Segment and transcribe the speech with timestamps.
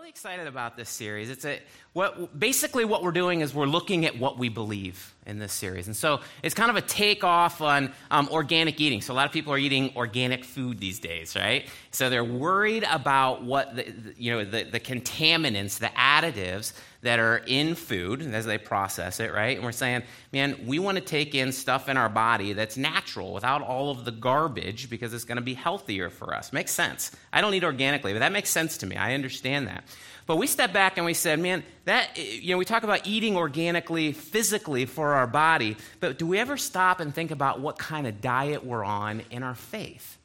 [0.00, 1.28] really excited about this series.
[1.28, 1.60] It's a
[1.92, 5.88] what basically what we're doing is we're looking at what we believe in this series,
[5.88, 9.02] and so it's kind of a takeoff on um, organic eating.
[9.02, 11.68] So a lot of people are eating organic food these days, right?
[11.90, 16.72] So they're worried about what the, you know the, the contaminants, the additives
[17.02, 19.56] that are in food as they process it, right?
[19.56, 20.02] And we're saying,
[20.32, 24.04] man, we want to take in stuff in our body that's natural without all of
[24.04, 26.52] the garbage because it's going to be healthier for us.
[26.52, 27.10] Makes sense.
[27.32, 28.96] I don't eat organically, but that makes sense to me.
[28.96, 29.84] I understand that.
[30.26, 33.06] But we step back and we said, man, that, eh, you know, we talk about
[33.06, 37.78] eating organically, physically for our body, but do we ever stop and think about what
[37.78, 40.18] kind of diet we're on in our faith?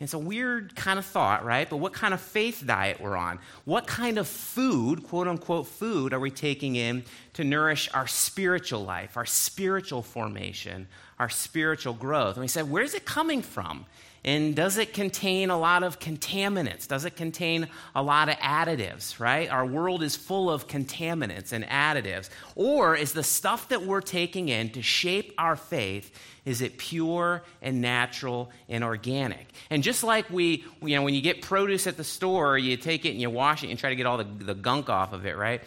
[0.00, 1.68] It's a weird kind of thought, right?
[1.68, 3.38] But what kind of faith diet we're on?
[3.66, 7.04] What kind of food, quote unquote food, are we taking in
[7.34, 12.36] to nourish our spiritual life, our spiritual formation, our spiritual growth?
[12.36, 13.84] And we said, where's it coming from?
[14.22, 16.86] And does it contain a lot of contaminants?
[16.86, 19.48] Does it contain a lot of additives, right?
[19.48, 22.28] Our world is full of contaminants and additives.
[22.54, 27.42] Or is the stuff that we're taking in to shape our faith, is it pure
[27.62, 29.46] and natural and organic?
[29.70, 33.06] And just like we, you know, when you get produce at the store, you take
[33.06, 35.24] it and you wash it and try to get all the, the gunk off of
[35.24, 35.62] it, right?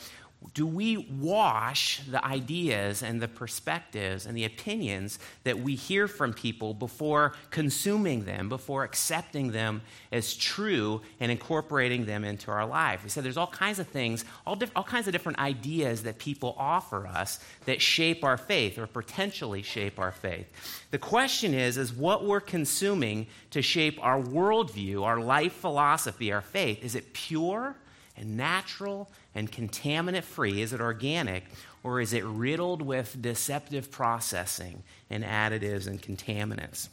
[0.53, 6.33] Do we wash the ideas and the perspectives and the opinions that we hear from
[6.33, 13.03] people before consuming them, before accepting them as true and incorporating them into our life?
[13.03, 16.19] We said there's all kinds of things, all, diff- all kinds of different ideas that
[16.19, 20.47] people offer us that shape our faith or potentially shape our faith.
[20.91, 26.41] The question is, is what we're consuming to shape our worldview, our life philosophy, our
[26.41, 27.75] faith, is it pure
[28.17, 30.61] and natural and contaminant free?
[30.61, 31.45] Is it organic?
[31.83, 36.89] Or is it riddled with deceptive processing and additives and contaminants?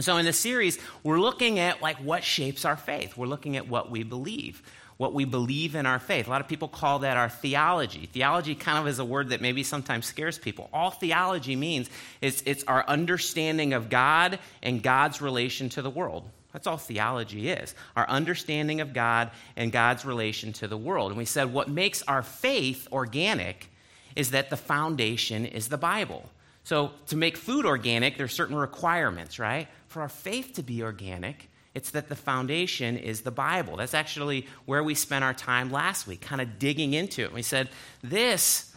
[0.00, 3.16] So in this series, we're looking at like what shapes our faith.
[3.16, 4.62] We're looking at what we believe,
[4.96, 6.26] what we believe in our faith.
[6.26, 8.08] A lot of people call that our theology.
[8.10, 10.70] Theology kind of is a word that maybe sometimes scares people.
[10.72, 11.90] All theology means
[12.22, 16.30] is it's our understanding of God and God's relation to the world.
[16.52, 21.10] That's all theology is our understanding of God and God's relation to the world.
[21.10, 23.68] And we said what makes our faith organic
[24.14, 26.28] is that the foundation is the Bible.
[26.64, 29.66] So, to make food organic, there's certain requirements, right?
[29.88, 33.76] For our faith to be organic, it's that the foundation is the Bible.
[33.76, 37.32] That's actually where we spent our time last week, kind of digging into it.
[37.32, 37.70] We said,
[38.02, 38.72] This,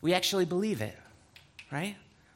[0.00, 0.98] we actually believe it,
[1.70, 1.94] right?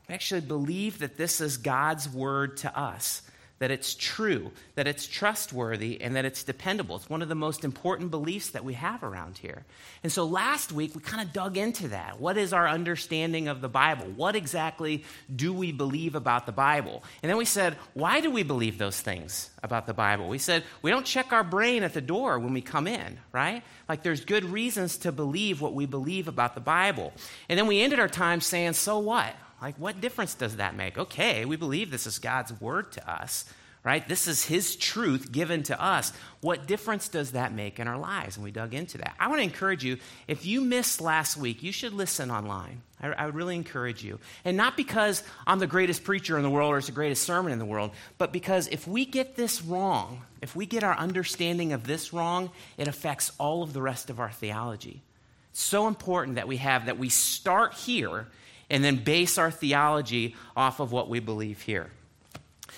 [0.08, 3.22] We actually believe that this is God's word to us
[3.62, 6.96] that it's true, that it's trustworthy, and that it's dependable.
[6.96, 9.64] It's one of the most important beliefs that we have around here.
[10.02, 12.18] And so last week, we kind of dug into that.
[12.18, 14.06] What is our understanding of the Bible?
[14.16, 15.04] What exactly
[15.36, 17.04] do we believe about the Bible?
[17.22, 20.26] And then we said, why do we believe those things about the Bible?
[20.28, 23.62] We said, we don't check our brain at the door when we come in, right?
[23.88, 27.12] Like there's good reasons to believe what we believe about the Bible.
[27.48, 29.36] And then we ended our time saying, so what?
[29.62, 30.98] Like, what difference does that make?
[30.98, 33.44] Okay, we believe this is God's word to us,
[33.84, 34.06] right?
[34.06, 36.12] This is His truth given to us.
[36.40, 38.36] What difference does that make in our lives?
[38.36, 39.14] And we dug into that.
[39.20, 42.82] I want to encourage you if you missed last week, you should listen online.
[43.00, 44.18] I, I would really encourage you.
[44.44, 47.52] And not because I'm the greatest preacher in the world or it's the greatest sermon
[47.52, 51.72] in the world, but because if we get this wrong, if we get our understanding
[51.72, 55.02] of this wrong, it affects all of the rest of our theology.
[55.50, 58.26] It's so important that we have that we start here
[58.72, 61.91] and then base our theology off of what we believe here.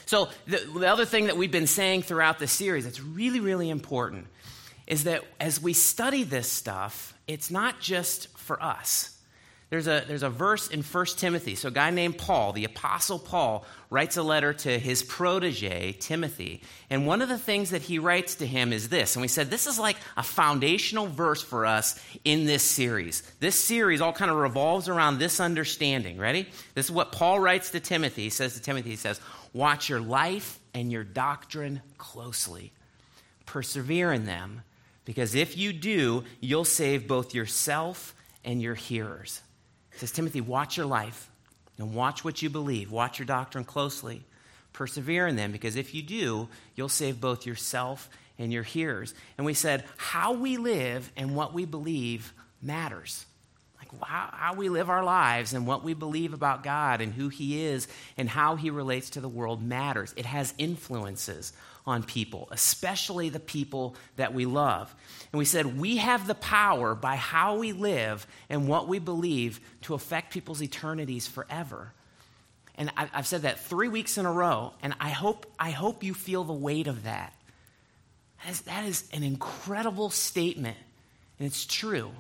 [0.07, 3.71] So, the, the other thing that we've been saying throughout the series that's really, really
[3.71, 4.27] important
[4.87, 9.14] is that as we study this stuff, it's not just for us.
[9.75, 11.57] There's a, there's a verse in 1 Timothy.
[11.57, 16.63] So, a guy named Paul, the Apostle Paul, writes a letter to his protege, Timothy.
[16.91, 19.17] And one of the things that he writes to him is this.
[19.17, 23.25] And we said this is like a foundational verse for us in this series.
[23.41, 26.19] This series all kind of revolves around this understanding.
[26.19, 26.49] Ready?
[26.75, 28.23] This is what Paul writes to Timothy.
[28.23, 29.21] He says to Timothy, he says,
[29.53, 32.71] Watch your life and your doctrine closely,
[33.45, 34.63] persevere in them,
[35.05, 38.15] because if you do, you'll save both yourself
[38.45, 39.41] and your hearers.
[39.97, 41.31] Says, Timothy, watch your life
[41.79, 42.91] and watch what you believe.
[42.91, 44.25] Watch your doctrine closely.
[44.73, 48.09] Persevere in them because if you do, you'll save both yourself
[48.39, 49.15] and your hearers.
[49.39, 53.27] And we said, how we live and what we believe matters.
[53.93, 57.29] Like how, how we live our lives and what we believe about God and who
[57.29, 60.15] He is and how He relates to the world matters.
[60.17, 61.53] It has influences
[61.87, 64.95] on people, especially the people that we love.
[65.33, 69.61] And we said we have the power by how we live and what we believe
[69.83, 71.93] to affect people's eternities forever.
[72.77, 76.13] And I've said that three weeks in a row, and I hope, I hope you
[76.13, 77.33] feel the weight of that.
[78.43, 80.77] That is, that is an incredible statement,
[81.39, 82.11] and it's true.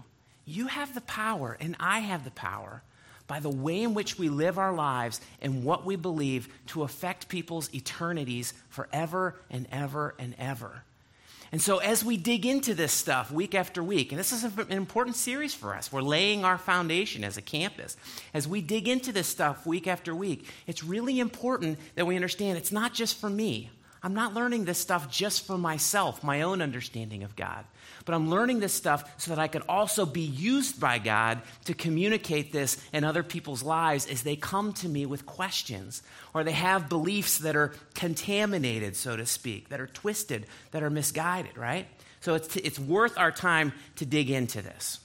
[0.44, 2.82] You have the power, and I have the power
[3.26, 7.29] by the way in which we live our lives and what we believe to affect
[7.29, 10.82] people's eternities forever and ever and ever.
[11.52, 14.73] And so, as we dig into this stuff week after week, and this is an
[14.73, 17.96] important series for us, we're laying our foundation as a campus.
[18.32, 22.58] As we dig into this stuff week after week, it's really important that we understand
[22.58, 23.70] it's not just for me.
[24.05, 27.65] I'm not learning this stuff just for myself, my own understanding of God
[28.05, 31.75] but I'm learning this stuff so that I can also be used by God to
[31.75, 36.03] communicate this in other people's lives as they come to me with questions
[36.35, 40.91] or they have beliefs that are contaminated, so to speak, that are twisted, that are
[40.91, 41.87] misguided, right?
[42.21, 44.99] So it's, it's worth our time to dig into this.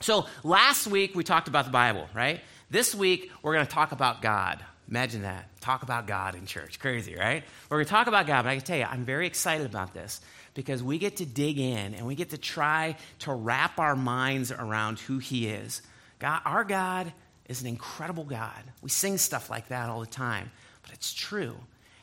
[0.00, 2.40] So last week we talked about the Bible, right?
[2.70, 4.62] This week we're going to talk about God.
[4.88, 5.48] Imagine that.
[5.60, 6.78] Talk about God in church.
[6.78, 7.42] Crazy, right?
[7.68, 9.94] We're going to talk about God, but I can tell you, I'm very excited about
[9.94, 10.20] this
[10.54, 14.52] because we get to dig in and we get to try to wrap our minds
[14.52, 15.82] around who He is.
[16.18, 17.12] God, our God
[17.48, 18.62] is an incredible God.
[18.80, 20.50] We sing stuff like that all the time,
[20.82, 21.56] but it's true.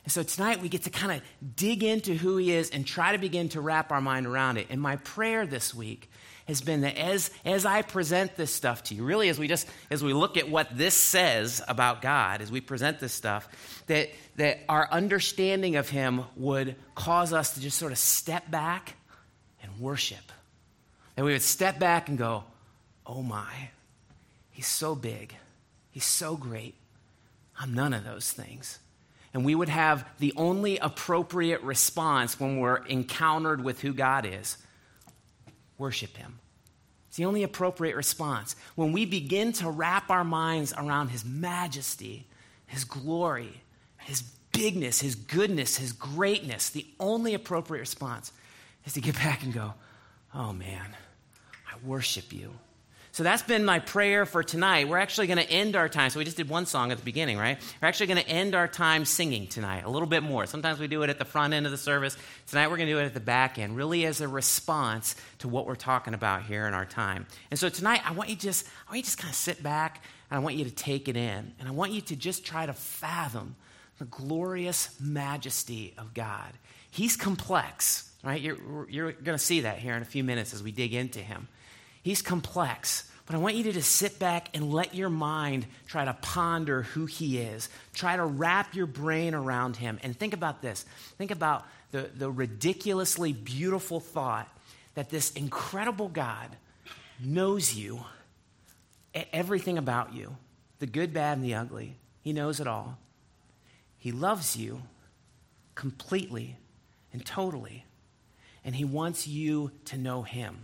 [0.03, 3.13] And so tonight we get to kind of dig into who He is and try
[3.13, 4.67] to begin to wrap our mind around it.
[4.69, 6.09] And my prayer this week
[6.47, 9.67] has been that as, as I present this stuff to you, really as we just
[9.89, 13.47] as we look at what this says about God, as we present this stuff,
[13.87, 18.95] that, that our understanding of Him would cause us to just sort of step back
[19.61, 20.31] and worship.
[21.15, 22.43] That we would step back and go,
[23.05, 23.69] oh my,
[24.51, 25.35] He's so big,
[25.91, 26.75] He's so great.
[27.57, 28.79] I'm none of those things.
[29.33, 34.57] And we would have the only appropriate response when we're encountered with who God is
[35.83, 36.39] worship Him.
[37.09, 38.55] It's the only appropriate response.
[38.75, 42.25] When we begin to wrap our minds around His majesty,
[42.65, 43.61] His glory,
[43.97, 44.21] His
[44.53, 48.31] bigness, His goodness, His greatness, the only appropriate response
[48.85, 49.73] is to get back and go,
[50.33, 50.95] oh man,
[51.69, 52.53] I worship you.
[53.13, 54.87] So that's been my prayer for tonight.
[54.87, 56.09] We're actually going to end our time.
[56.09, 57.59] So we just did one song at the beginning, right?
[57.79, 60.47] We're actually going to end our time singing tonight a little bit more.
[60.47, 62.17] Sometimes we do it at the front end of the service.
[62.47, 65.47] Tonight we're going to do it at the back end, really as a response to
[65.47, 67.27] what we're talking about here in our time.
[67.51, 70.03] And so tonight I want you just I want you just kind of sit back
[70.31, 71.53] and I want you to take it in.
[71.59, 73.55] And I want you to just try to fathom
[73.99, 76.51] the glorious majesty of God.
[76.89, 78.41] He's complex, right?
[78.41, 81.19] You're, you're going to see that here in a few minutes as we dig into
[81.19, 81.47] him.
[82.03, 83.09] He's complex.
[83.25, 86.83] But I want you to just sit back and let your mind try to ponder
[86.83, 87.69] who he is.
[87.93, 89.97] Try to wrap your brain around him.
[90.03, 90.83] And think about this.
[91.17, 94.49] Think about the, the ridiculously beautiful thought
[94.95, 96.49] that this incredible God
[97.23, 98.03] knows you,
[99.31, 100.35] everything about you
[100.79, 101.95] the good, bad, and the ugly.
[102.23, 102.97] He knows it all.
[103.97, 104.81] He loves you
[105.75, 106.57] completely
[107.13, 107.85] and totally.
[108.65, 110.57] And he wants you to know him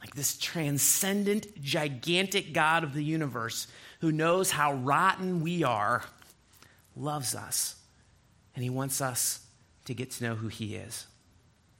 [0.00, 3.66] like this transcendent, gigantic God of the universe
[4.00, 6.02] who knows how rotten we are,
[6.96, 7.76] loves us,
[8.54, 9.40] and he wants us
[9.86, 11.06] to get to know who he is.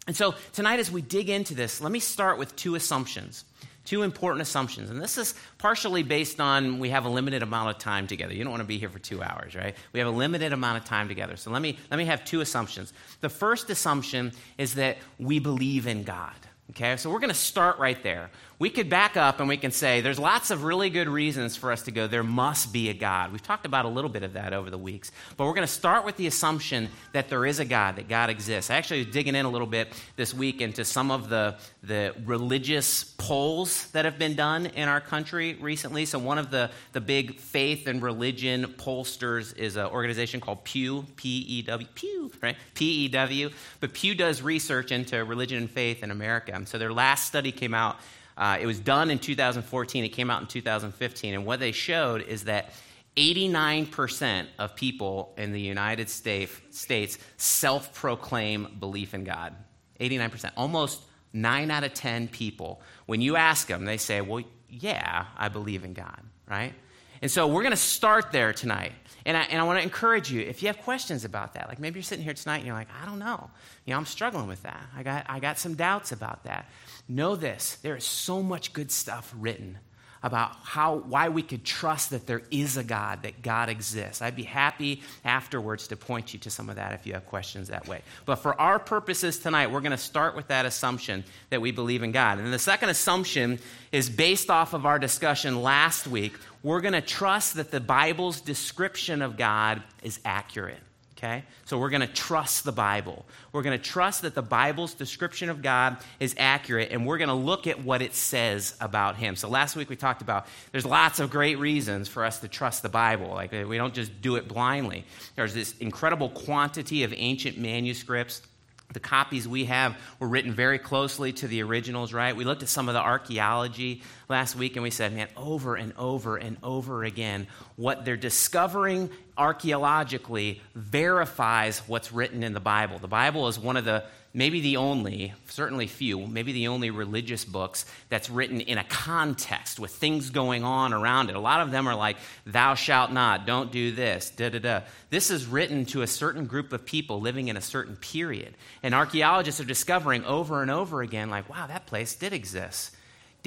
[0.06, 3.44] And so tonight, as we dig into this, let me start with two assumptions,
[3.84, 4.88] two important assumptions.
[4.88, 8.32] And this is partially based on we have a limited amount of time together.
[8.32, 9.76] You don't want to be here for two hours, right?
[9.92, 11.36] We have a limited amount of time together.
[11.36, 12.92] So let me, let me have two assumptions.
[13.20, 16.32] The first assumption is that we believe in God.
[16.70, 18.30] Okay, so we're going to start right there.
[18.60, 21.70] We could back up and we can say there's lots of really good reasons for
[21.70, 23.30] us to go, there must be a God.
[23.30, 25.12] We've talked about a little bit of that over the weeks.
[25.36, 28.30] But we're going to start with the assumption that there is a God, that God
[28.30, 28.68] exists.
[28.68, 32.14] I actually was digging in a little bit this week into some of the, the
[32.24, 36.04] religious polls that have been done in our country recently.
[36.04, 41.06] So, one of the, the big faith and religion pollsters is an organization called Pew,
[41.14, 42.56] P E W, Pew, right?
[42.74, 43.50] P E W.
[43.78, 46.60] But Pew does research into religion and faith in America.
[46.66, 47.98] So, their last study came out
[48.38, 52.22] uh, it was done in 2014, it came out in 2015, and what they showed
[52.22, 52.72] is that
[53.16, 59.56] 89% of people in the United States states self proclaim belief in God.
[60.00, 60.52] 89%.
[60.56, 61.02] Almost
[61.32, 65.84] 9 out of 10 people, when you ask them, they say, Well, yeah, I believe
[65.84, 66.72] in God, right?
[67.20, 68.92] And so we're going to start there tonight.
[69.26, 71.80] And I, and I want to encourage you, if you have questions about that, like
[71.80, 73.50] maybe you're sitting here tonight and you're like, I don't know.
[73.84, 74.80] You know, I'm struggling with that.
[74.96, 76.66] I got, I got some doubts about that.
[77.08, 79.78] Know this there is so much good stuff written
[80.22, 84.20] about how why we could trust that there is a God, that God exists.
[84.20, 87.68] I'd be happy afterwards to point you to some of that if you have questions
[87.68, 88.02] that way.
[88.26, 92.02] But for our purposes tonight, we're going to start with that assumption that we believe
[92.02, 92.38] in God.
[92.38, 93.58] And the second assumption
[93.92, 96.34] is based off of our discussion last week.
[96.62, 100.80] We're going to trust that the Bible's description of God is accurate.
[101.18, 101.42] Okay?
[101.64, 103.26] So we're going to trust the Bible.
[103.50, 107.28] We're going to trust that the Bible's description of God is accurate, and we're going
[107.28, 109.34] to look at what it says about Him.
[109.34, 112.82] So last week we talked about there's lots of great reasons for us to trust
[112.82, 113.30] the Bible.
[113.30, 115.04] Like we don't just do it blindly.
[115.34, 118.42] There's this incredible quantity of ancient manuscripts
[118.92, 122.34] the copies we have were written very closely to the originals, right?
[122.34, 125.92] We looked at some of the archaeology last week and we said, man, over and
[125.98, 132.98] over and over again, what they're discovering archaeologically verifies what's written in the Bible.
[132.98, 134.04] The Bible is one of the
[134.38, 139.80] maybe the only, certainly few, maybe the only religious books that's written in a context
[139.80, 141.34] with things going on around it.
[141.34, 142.16] A lot of them are like,
[142.46, 144.80] thou shalt not, don't do this, da da da.
[145.10, 148.54] This is written to a certain group of people living in a certain period.
[148.84, 152.94] And archaeologists are discovering over and over again, like, wow, that place did exist.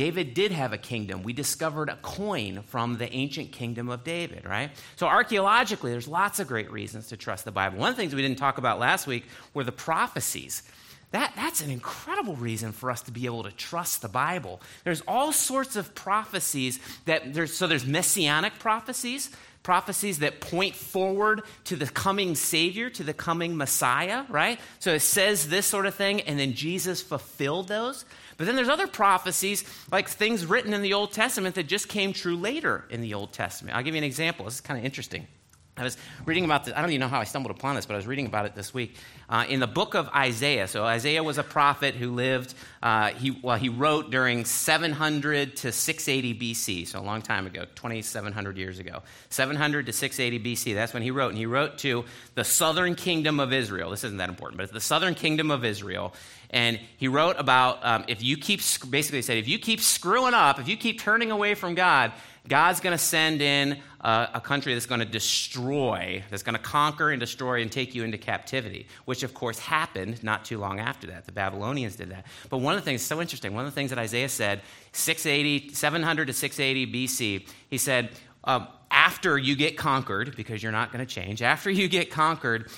[0.01, 1.22] David did have a kingdom.
[1.22, 4.72] We discovered a coin from the ancient kingdom of David, right?
[4.96, 7.77] So, archaeologically, there's lots of great reasons to trust the Bible.
[7.77, 10.63] One of the things we didn't talk about last week were the prophecies.
[11.12, 14.60] That, that's an incredible reason for us to be able to trust the Bible.
[14.86, 19.29] There's all sorts of prophecies that there's, so there's messianic prophecies,
[19.62, 24.60] prophecies that point forward to the coming Savior, to the coming Messiah, right?
[24.79, 28.03] So it says this sort of thing, and then Jesus fulfilled those.
[28.41, 32.12] But then there's other prophecies, like things written in the Old Testament that just came
[32.12, 33.77] true later in the Old Testament.
[33.77, 34.45] I'll give you an example.
[34.45, 35.27] This is kind of interesting.
[35.77, 35.95] I was
[36.25, 36.74] reading about this.
[36.75, 38.55] I don't even know how I stumbled upon this, but I was reading about it
[38.55, 38.98] this week
[39.29, 40.67] uh, in the book of Isaiah.
[40.67, 42.53] So Isaiah was a prophet who lived.
[42.83, 47.65] Uh, he well, he wrote during 700 to 680 BC, so a long time ago,
[47.75, 49.01] 2,700 years ago.
[49.29, 50.74] 700 to 680 BC.
[50.75, 52.05] That's when he wrote, and he wrote to
[52.36, 53.91] the southern kingdom of Israel.
[53.91, 56.13] This isn't that important, but the southern kingdom of Israel.
[56.51, 60.60] And he wrote about um, if you keep basically said if you keep screwing up,
[60.60, 62.12] if you keep turning away from God,
[62.48, 66.62] God's going to send in a, a country that's going to destroy, that's going to
[66.62, 70.79] conquer and destroy and take you into captivity, which of course happened not too long
[70.79, 71.25] after that.
[71.25, 72.25] The Babylonians did that.
[72.50, 75.74] But one of the things, so interesting, one of the things that Isaiah said, 680,
[75.74, 78.10] 700 to 680 BC, he said,
[78.43, 82.70] um, after you get conquered, because you're not going to change, after you get conquered,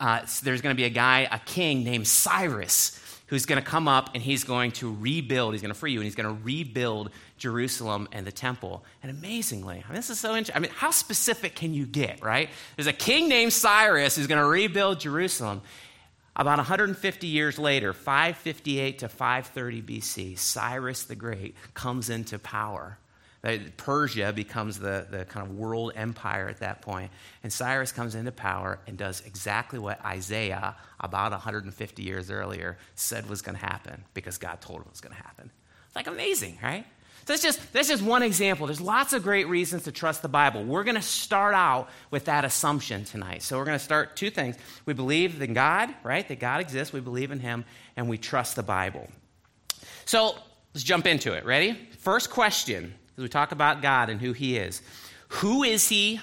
[0.00, 3.88] uh, there's going to be a guy, a king named Cyrus who's going to come
[3.88, 6.42] up and he's going to rebuild, he's going to free you, and he's going to
[6.42, 8.84] rebuild Jerusalem and the temple.
[9.02, 10.56] And amazingly, I mean, this is so interesting.
[10.56, 12.50] I mean, how specific can you get, right?
[12.76, 15.62] There's a king named Cyrus who's going to rebuild Jerusalem.
[16.36, 22.98] About 150 years later, 558 to 530 BC, Cyrus the Great comes into power.
[23.76, 27.10] Persia becomes the, the kind of world empire at that point.
[27.42, 33.28] And Cyrus comes into power and does exactly what Isaiah, about 150 years earlier, said
[33.28, 35.50] was going to happen because God told him it was going to happen.
[35.86, 36.84] It's like amazing, right?
[37.28, 38.66] So that's just, that's just one example.
[38.66, 40.64] There's lots of great reasons to trust the Bible.
[40.64, 43.42] We're going to start out with that assumption tonight.
[43.42, 44.56] So we're going to start two things.
[44.86, 46.26] We believe in God, right?
[46.26, 46.92] That God exists.
[46.92, 47.66] We believe in Him,
[47.96, 49.08] and we trust the Bible.
[50.06, 50.36] So
[50.74, 51.44] let's jump into it.
[51.44, 51.74] Ready?
[51.98, 54.82] First question we talk about God and who He is.
[55.28, 56.20] Who is He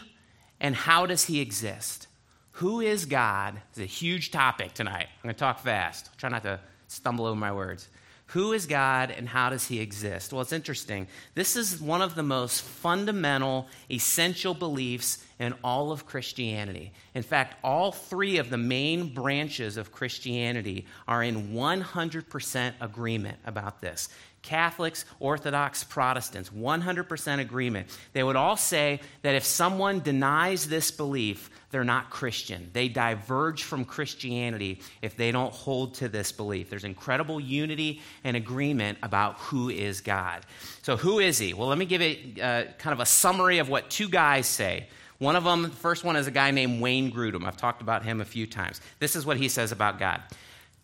[0.59, 2.07] and how does He exist?
[2.53, 5.07] Who is God is a huge topic tonight.
[5.17, 6.07] I'm going to talk fast.
[6.09, 7.89] I'll try not to stumble over my words.
[8.27, 10.33] Who is God and how does he exist?
[10.33, 11.07] Well, it's interesting.
[11.35, 16.91] This is one of the most fundamental, essential beliefs in all of Christianity.
[17.13, 23.79] In fact, all three of the main branches of Christianity are in 100% agreement about
[23.79, 24.09] this.
[24.45, 27.87] Catholics, Orthodox, Protestants, 100% agreement.
[28.13, 32.69] They would all say that if someone denies this belief, they're not Christian.
[32.71, 36.69] They diverge from Christianity if they don't hold to this belief.
[36.69, 40.45] There's incredible unity and agreement about who is God.
[40.83, 41.55] So, who is he?
[41.55, 44.87] Well, let me give it uh, kind of a summary of what two guys say.
[45.17, 47.45] One of them, the first one is a guy named Wayne Grudem.
[47.45, 48.79] I've talked about him a few times.
[48.99, 50.21] This is what he says about God.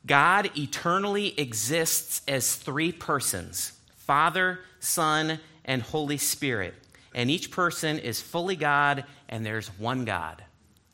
[0.06, 6.74] God eternally exists as three persons Father, Son, and Holy Spirit.
[7.14, 10.44] And each person is fully God, and there's one God.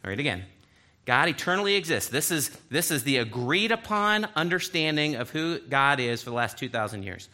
[0.03, 0.43] All right, again.
[1.05, 2.09] God eternally exists.
[2.09, 6.57] This is, this is the agreed upon understanding of who God is for the last
[6.57, 7.29] 2,000 years.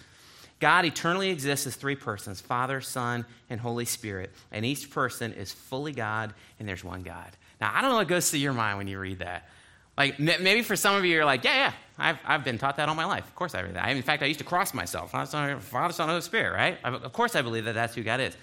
[0.59, 4.31] God eternally exists as three persons Father, Son, and Holy Spirit.
[4.51, 7.31] And each person is fully God, and there's one God.
[7.59, 9.49] Now, I don't know what goes through your mind when you read that.
[9.97, 12.89] Like, maybe for some of you, you're like, yeah, yeah, I've, I've been taught that
[12.89, 13.27] all my life.
[13.27, 13.85] Of course I read that.
[13.85, 15.11] I, in fact, I used to cross myself.
[15.11, 16.83] Father, Son, Holy Spirit, right?
[16.83, 18.35] Of course I believe that that's who God is.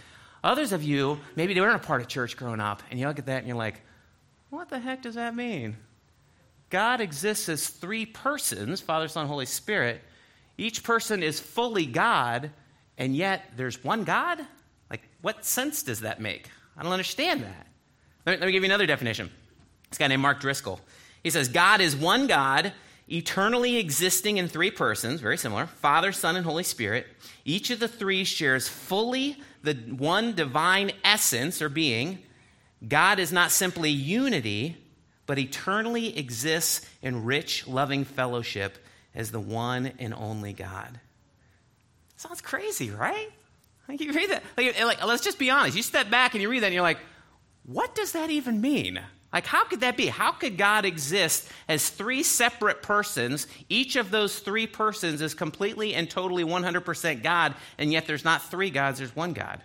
[0.44, 3.18] Others of you, maybe they weren't a part of church growing up, and you look
[3.18, 3.80] at that and you're like,
[4.50, 5.76] what the heck does that mean?
[6.70, 10.02] God exists as three persons Father, Son, Holy Spirit.
[10.56, 12.50] Each person is fully God,
[12.96, 14.40] and yet there's one God?
[14.88, 16.48] Like, what sense does that make?
[16.76, 17.66] I don't understand that.
[18.24, 19.30] Let me, let me give you another definition.
[19.88, 20.80] This guy named Mark Driscoll.
[21.22, 22.72] He says, God is one God,
[23.08, 27.06] eternally existing in three persons, very similar Father, Son, and Holy Spirit.
[27.44, 32.18] Each of the three shares fully the one divine essence or being.
[32.86, 34.76] God is not simply unity,
[35.26, 38.78] but eternally exists in rich, loving fellowship
[39.14, 40.98] as the one and only God.
[42.16, 43.28] Sounds crazy, right?
[43.88, 45.76] Like you read that, like, like, let's just be honest.
[45.76, 47.00] You step back and you read that and you're like,
[47.64, 49.00] what does that even mean?
[49.32, 50.06] Like, how could that be?
[50.06, 53.46] How could God exist as three separate persons?
[53.68, 58.42] Each of those three persons is completely and totally 100% God, and yet there's not
[58.42, 59.60] three gods, there's one God.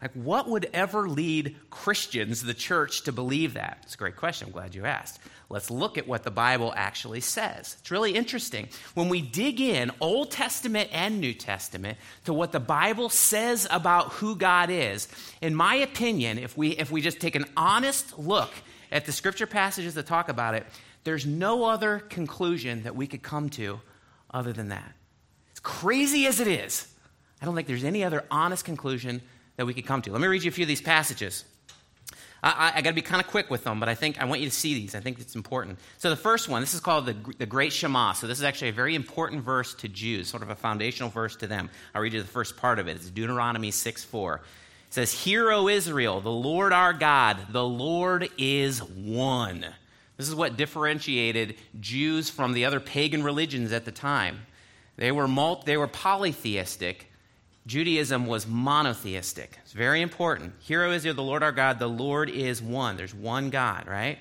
[0.00, 3.78] Like, what would ever lead Christians, the church, to believe that?
[3.82, 4.48] It's a great question.
[4.48, 5.18] I'm glad you asked.
[5.48, 7.76] Let's look at what the Bible actually says.
[7.80, 8.68] It's really interesting.
[8.94, 14.12] When we dig in, Old Testament and New Testament, to what the Bible says about
[14.14, 15.08] who God is,
[15.40, 18.50] in my opinion, if we, if we just take an honest look
[18.94, 20.64] at the scripture passages that talk about it,
[21.02, 23.80] there's no other conclusion that we could come to
[24.30, 24.94] other than that.
[25.52, 26.88] As crazy as it is,
[27.42, 29.20] I don't think there's any other honest conclusion
[29.56, 30.12] that we could come to.
[30.12, 31.44] Let me read you a few of these passages.
[32.42, 34.26] I, I, I got to be kind of quick with them, but I think I
[34.26, 34.94] want you to see these.
[34.94, 35.80] I think it's important.
[35.98, 38.12] So the first one, this is called the, the Great Shema.
[38.12, 41.34] So this is actually a very important verse to Jews, sort of a foundational verse
[41.36, 41.68] to them.
[41.94, 42.92] I'll read you the first part of it.
[42.92, 44.40] It's Deuteronomy 6 4.
[44.94, 49.66] Says, Hear, O Israel, the Lord our God, the Lord is one.
[50.16, 54.46] This is what differentiated Jews from the other pagan religions at the time.
[54.96, 57.10] They were, multi, they were polytheistic,
[57.66, 59.58] Judaism was monotheistic.
[59.64, 60.52] It's very important.
[60.60, 61.80] Hero Israel, the Lord our God.
[61.80, 62.96] The Lord is one.
[62.96, 64.20] There's one God, right?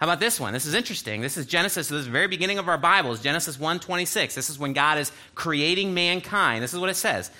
[0.00, 0.52] How about this one?
[0.52, 1.20] This is interesting.
[1.20, 1.86] This is Genesis.
[1.86, 4.34] So this is the very beginning of our Bibles, Genesis 1:26.
[4.34, 6.64] This is when God is creating mankind.
[6.64, 7.30] This is what it says.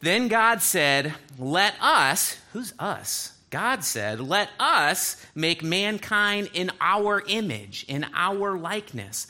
[0.00, 3.32] Then God said, "Let us, who's us?
[3.50, 9.26] God said, "Let us make mankind in our image, in our likeness."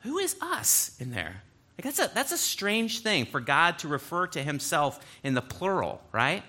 [0.00, 1.42] Who is us in there?
[1.76, 5.42] Like that's, a, that's a strange thing for God to refer to himself in the
[5.42, 6.42] plural, right?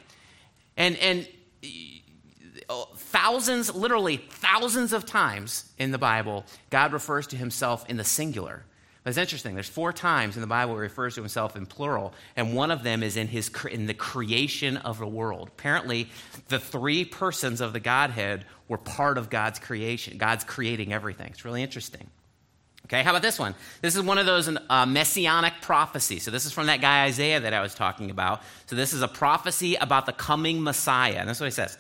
[0.76, 1.28] And, and
[2.68, 8.04] oh, thousands, literally thousands of times in the Bible, God refers to himself in the
[8.04, 8.64] singular.
[9.06, 9.56] It's interesting.
[9.56, 12.84] There's four times in the Bible he refers to himself in plural, and one of
[12.84, 15.48] them is in, his, in the creation of the world.
[15.48, 16.10] Apparently,
[16.50, 20.18] the three persons of the Godhead were part of God's creation.
[20.18, 21.28] God's creating everything.
[21.28, 22.10] It's really interesting.
[22.86, 23.56] Okay, how about this one?
[23.82, 26.24] This is one of those uh, messianic prophecies.
[26.24, 28.42] So, this is from that guy Isaiah that I was talking about.
[28.66, 31.18] So, this is a prophecy about the coming Messiah.
[31.18, 31.78] And that's what he says.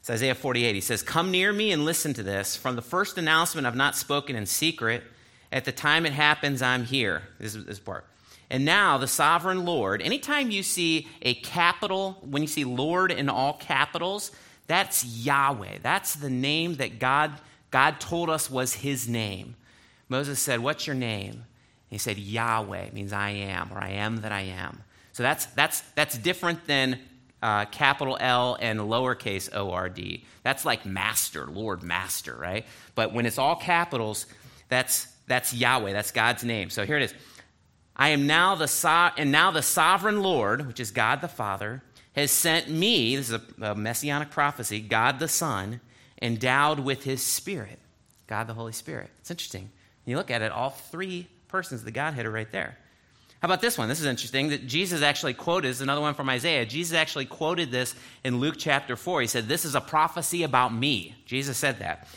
[0.00, 0.74] It's Isaiah 48.
[0.74, 2.56] He says, Come near me and listen to this.
[2.56, 5.02] From the first announcement, I've not spoken in secret.
[5.52, 7.22] At the time it happens, I'm here.
[7.38, 8.04] This is this part.
[8.48, 13.28] And now, the sovereign Lord, anytime you see a capital, when you see Lord in
[13.28, 14.30] all capitals,
[14.68, 15.78] that's Yahweh.
[15.82, 17.32] That's the name that God,
[17.70, 19.56] God told us was his name.
[20.08, 21.32] Moses said, What's your name?
[21.32, 21.42] And
[21.88, 24.82] he said, Yahweh means I am, or I am that I am.
[25.12, 27.00] So that's, that's, that's different than
[27.42, 30.24] uh, capital L and lowercase O R D.
[30.42, 32.64] That's like master, Lord, master, right?
[32.94, 34.26] But when it's all capitals,
[34.68, 36.70] that's, that's Yahweh, that's God's name.
[36.70, 37.14] So here it is.
[37.94, 41.82] I am now the so- and now the sovereign Lord, which is God the Father,
[42.14, 45.80] has sent me, this is a, a messianic prophecy, God the Son,
[46.20, 47.78] endowed with his Spirit.
[48.26, 49.10] God the Holy Spirit.
[49.20, 49.70] It's interesting
[50.06, 52.78] you look at it, all three persons of the Godhead are right there.
[53.42, 53.88] How about this one?
[53.88, 56.64] This is interesting that Jesus actually quoted, this is another one from Isaiah.
[56.64, 59.20] Jesus actually quoted this in Luke chapter 4.
[59.20, 61.14] He said, This is a prophecy about me.
[61.26, 62.08] Jesus said that.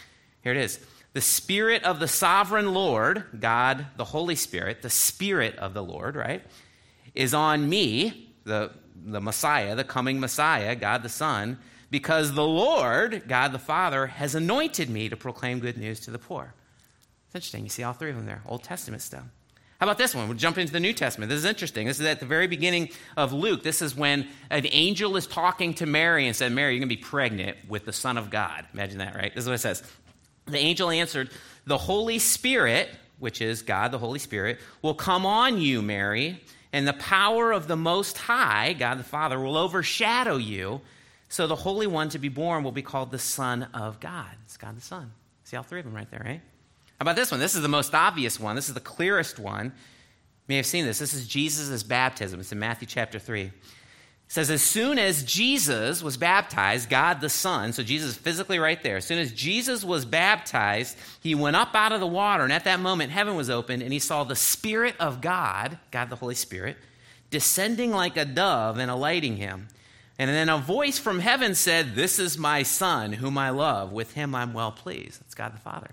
[0.44, 0.80] Here it is.
[1.14, 6.16] The Spirit of the sovereign Lord, God, the Holy Spirit, the Spirit of the Lord,
[6.16, 6.44] right,
[7.16, 11.58] is on me, the, the Messiah, the coming Messiah, God the Son,
[11.90, 16.20] because the Lord, God the Father, has anointed me to proclaim good news to the
[16.20, 16.54] poor.
[17.28, 17.64] It's interesting.
[17.64, 19.24] You see all three of them there Old Testament stuff.
[19.80, 20.28] How about this one?
[20.28, 21.30] We'll jump into the New Testament.
[21.30, 21.88] This is interesting.
[21.88, 23.64] This is at the very beginning of Luke.
[23.64, 26.96] This is when an angel is talking to Mary and said, Mary, you're going to
[26.96, 28.66] be pregnant with the Son of God.
[28.74, 29.34] Imagine that, right?
[29.34, 29.82] This is what it says.
[30.52, 31.30] The angel answered,
[31.66, 36.88] The Holy Spirit, which is God, the Holy Spirit, will come on you, Mary, and
[36.88, 40.82] the power of the Most High, God the Father, will overshadow you.
[41.30, 44.30] So the Holy One to be born will be called the Son of God.
[44.46, 45.12] It's God the Son.
[45.44, 46.42] See all three of them right there, right?
[47.00, 47.40] How about this one?
[47.40, 48.56] This is the most obvious one.
[48.56, 49.66] This is the clearest one.
[49.66, 49.72] You
[50.48, 51.00] may have seen this.
[51.00, 52.40] This is Jesus' baptism.
[52.40, 53.52] It's in Matthew chapter 3.
[54.30, 58.82] Says, As soon as Jesus was baptized, God the Son, so Jesus is physically right
[58.84, 58.98] there.
[58.98, 62.66] As soon as Jesus was baptized, he went up out of the water, and at
[62.66, 66.36] that moment, heaven was opened, and he saw the Spirit of God, God the Holy
[66.36, 66.78] Spirit,
[67.32, 69.68] descending like a dove and alighting him.
[70.20, 73.92] And then a voice from heaven said, This is my Son, whom I love.
[73.92, 75.22] With him I'm well pleased.
[75.22, 75.90] That's God the Father.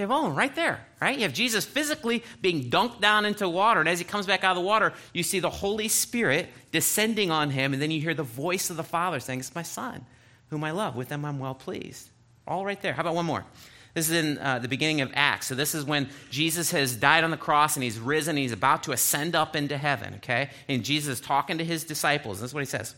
[0.00, 1.14] They have, right there, right?
[1.14, 4.52] You have Jesus physically being dunked down into water, and as he comes back out
[4.52, 8.14] of the water, you see the Holy Spirit descending on him, and then you hear
[8.14, 10.06] the voice of the Father saying, It's my Son,
[10.48, 10.96] whom I love.
[10.96, 12.08] With them I'm well pleased.
[12.48, 12.94] All right there.
[12.94, 13.44] How about one more?
[13.92, 15.48] This is in uh, the beginning of Acts.
[15.48, 18.52] So, this is when Jesus has died on the cross and he's risen and he's
[18.52, 20.48] about to ascend up into heaven, okay?
[20.66, 22.40] And Jesus is talking to his disciples.
[22.40, 22.94] This is what he says.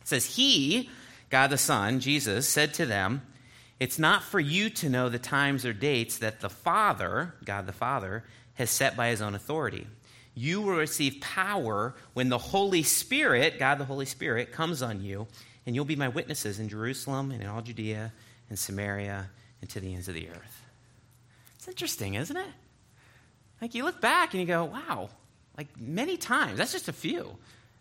[0.00, 0.90] It says, He,
[1.30, 3.22] God the Son, Jesus, said to them,
[3.80, 7.72] it's not for you to know the times or dates that the Father, God the
[7.72, 9.86] Father, has set by his own authority.
[10.34, 15.26] You will receive power when the Holy Spirit, God the Holy Spirit, comes on you,
[15.66, 18.12] and you'll be my witnesses in Jerusalem and in all Judea
[18.48, 19.28] and Samaria
[19.60, 20.64] and to the ends of the earth.
[21.56, 22.50] It's interesting, isn't it?
[23.60, 25.10] Like you look back and you go, wow,
[25.56, 27.36] like many times, that's just a few.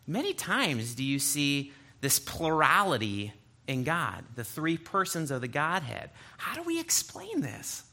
[0.06, 3.34] Many times do you see this plurality
[3.72, 6.10] in God, the three persons of the Godhead.
[6.38, 7.84] How do we explain this?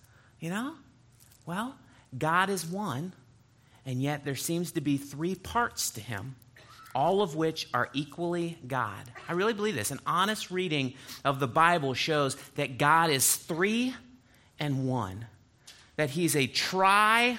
[0.41, 0.75] You know?
[1.47, 1.77] Well,
[2.17, 3.13] God is one,
[3.87, 6.35] and yet there seems to be three parts to him,
[6.95, 9.05] all of which are equally God.
[9.29, 9.93] I really believe this.
[9.93, 13.95] An honest reading of the Bible shows that God is three
[14.59, 15.27] and one,
[15.97, 17.39] that he's a tri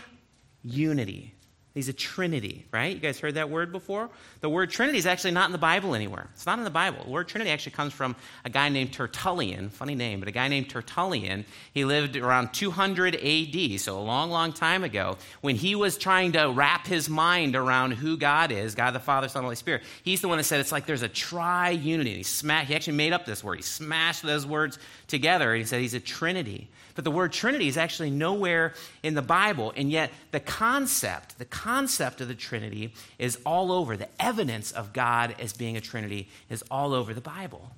[0.63, 1.33] unity.
[1.79, 2.93] He's a Trinity, right?
[2.93, 4.09] You guys heard that word before?
[4.41, 6.27] The word Trinity is actually not in the Bible anywhere.
[6.33, 7.05] It's not in the Bible.
[7.05, 10.49] The word Trinity actually comes from a guy named Tertullian, funny name, but a guy
[10.49, 11.45] named Tertullian.
[11.73, 16.33] He lived around 200 AD, so a long, long time ago, when he was trying
[16.33, 19.83] to wrap his mind around who God is God the Father, Son, Holy Spirit.
[20.03, 22.15] He's the one that said it's like there's a tri unity.
[22.15, 23.55] He, he actually made up this word.
[23.55, 26.67] He smashed those words together, and he said he's a Trinity.
[26.99, 31.45] But the word Trinity is actually nowhere in the Bible, and yet the concept, the
[31.45, 33.95] concept of the Trinity is all over.
[33.95, 37.71] The evidence of God as being a Trinity is all over the Bible.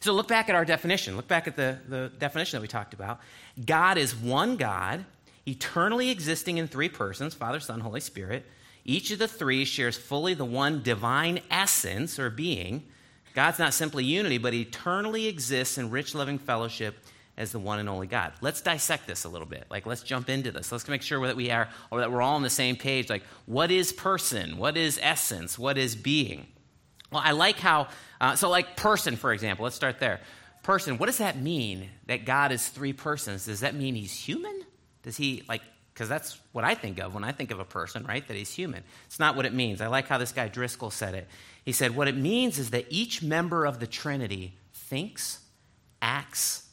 [0.00, 1.14] So look back at our definition.
[1.14, 3.20] Look back at the, the definition that we talked about.
[3.62, 5.04] God is one God,
[5.46, 8.46] eternally existing in three persons Father, Son, Holy Spirit.
[8.86, 12.82] Each of the three shares fully the one divine essence or being.
[13.34, 16.96] God's not simply unity, but eternally exists in rich, loving fellowship
[17.36, 18.32] as the one and only God.
[18.40, 19.66] Let's dissect this a little bit.
[19.70, 20.72] Like, let's jump into this.
[20.72, 23.10] Let's make sure that we are, or that we're all on the same page.
[23.10, 24.56] Like, what is person?
[24.56, 25.58] What is essence?
[25.58, 26.46] What is being?
[27.12, 27.88] Well, I like how,
[28.20, 30.20] uh, so like person, for example, let's start there.
[30.62, 33.44] Person, what does that mean that God is three persons?
[33.44, 34.64] Does that mean he's human?
[35.02, 38.04] Does he, like, because that's what I think of when I think of a person,
[38.04, 38.26] right?
[38.26, 38.82] That he's human.
[39.06, 39.80] It's not what it means.
[39.80, 41.28] I like how this guy Driscoll said it.
[41.64, 45.38] He said, what it means is that each member of the Trinity thinks,
[46.02, 46.65] acts,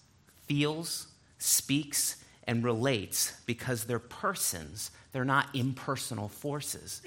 [0.47, 7.01] feels, speaks, and relates because they're persons, they're not impersonal forces.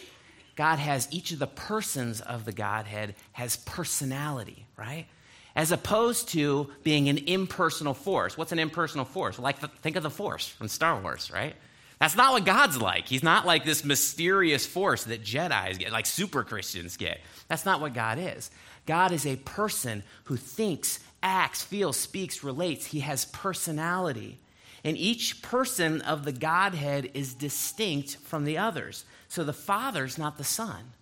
[0.57, 5.07] God has each of the persons of the Godhead has personality, right?
[5.55, 8.39] As opposed to being an impersonal force.
[8.39, 9.39] What's an impersonal force?
[9.39, 11.55] Like the, think of the Force from Star Wars, right?
[11.99, 13.07] That's not what God's like.
[13.07, 17.21] He's not like this mysterious force that Jedi's get, like super Christians get.
[17.49, 18.51] That's not what God is.
[18.85, 22.87] God is a person who thinks acts, feels, speaks, relates.
[22.87, 24.39] He has personality.
[24.85, 29.05] And each person of the Godhead is distinct from the others.
[29.29, 30.93] So the Father's not the Son,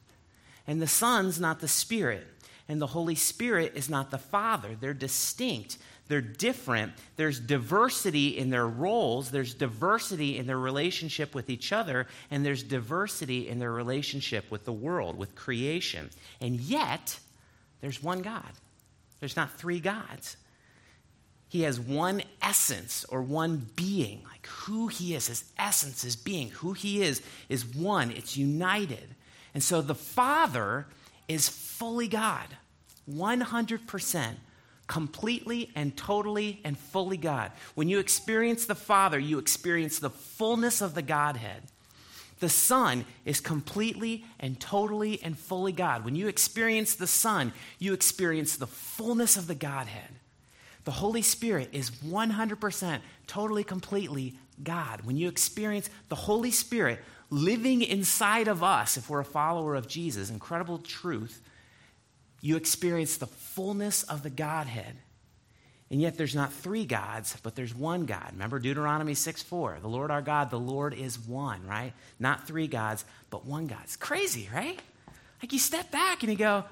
[0.66, 2.26] and the Son's not the Spirit,
[2.68, 4.70] and the Holy Spirit is not the Father.
[4.80, 5.76] They're distinct.
[6.08, 6.92] They're different.
[7.16, 12.62] There's diversity in their roles, there's diversity in their relationship with each other, and there's
[12.62, 16.10] diversity in their relationship with the world, with creation.
[16.40, 17.18] And yet,
[17.80, 18.50] there's one God.
[19.24, 20.36] There's not three gods.
[21.48, 26.50] He has one essence or one being, like who he is, his essence, his being,
[26.50, 28.10] who he is, is one.
[28.10, 29.14] It's united.
[29.54, 30.88] And so the Father
[31.26, 32.48] is fully God,
[33.10, 34.34] 100%,
[34.88, 37.50] completely and totally and fully God.
[37.74, 41.62] When you experience the Father, you experience the fullness of the Godhead.
[42.40, 46.04] The Son is completely and totally and fully God.
[46.04, 50.10] When you experience the Son, you experience the fullness of the Godhead.
[50.84, 55.02] The Holy Spirit is 100% totally, completely God.
[55.04, 59.88] When you experience the Holy Spirit living inside of us, if we're a follower of
[59.88, 61.40] Jesus, incredible truth,
[62.40, 64.96] you experience the fullness of the Godhead.
[65.94, 68.30] And yet there's not three gods, but there's one God.
[68.32, 69.78] Remember Deuteronomy 6 4.
[69.80, 71.92] The Lord our God, the Lord is one, right?
[72.18, 73.78] Not three gods, but one God.
[73.84, 74.76] It's crazy, right?
[75.40, 76.64] Like you step back and you go,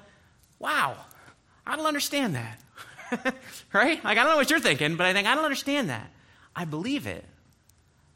[0.59, 0.97] wow,
[1.65, 3.33] I don't understand that.
[3.73, 4.03] right?
[4.03, 6.11] Like I don't know what you're thinking, but I think I don't understand that.
[6.53, 7.23] I believe it,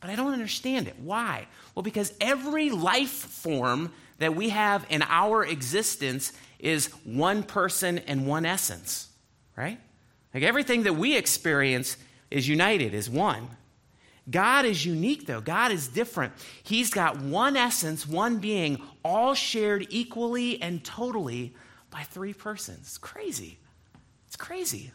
[0.01, 0.99] but I don't understand it.
[0.99, 1.47] Why?
[1.73, 8.27] Well, because every life form that we have in our existence is one person and
[8.27, 9.07] one essence,
[9.55, 9.79] right?
[10.33, 11.97] Like everything that we experience
[12.29, 13.49] is united, is one.
[14.29, 15.39] God is unique, though.
[15.39, 16.33] God is different.
[16.63, 21.55] He's got one essence, one being, all shared equally and totally
[21.91, 22.79] by three persons.
[22.79, 23.57] It's crazy.
[24.27, 24.91] It's crazy.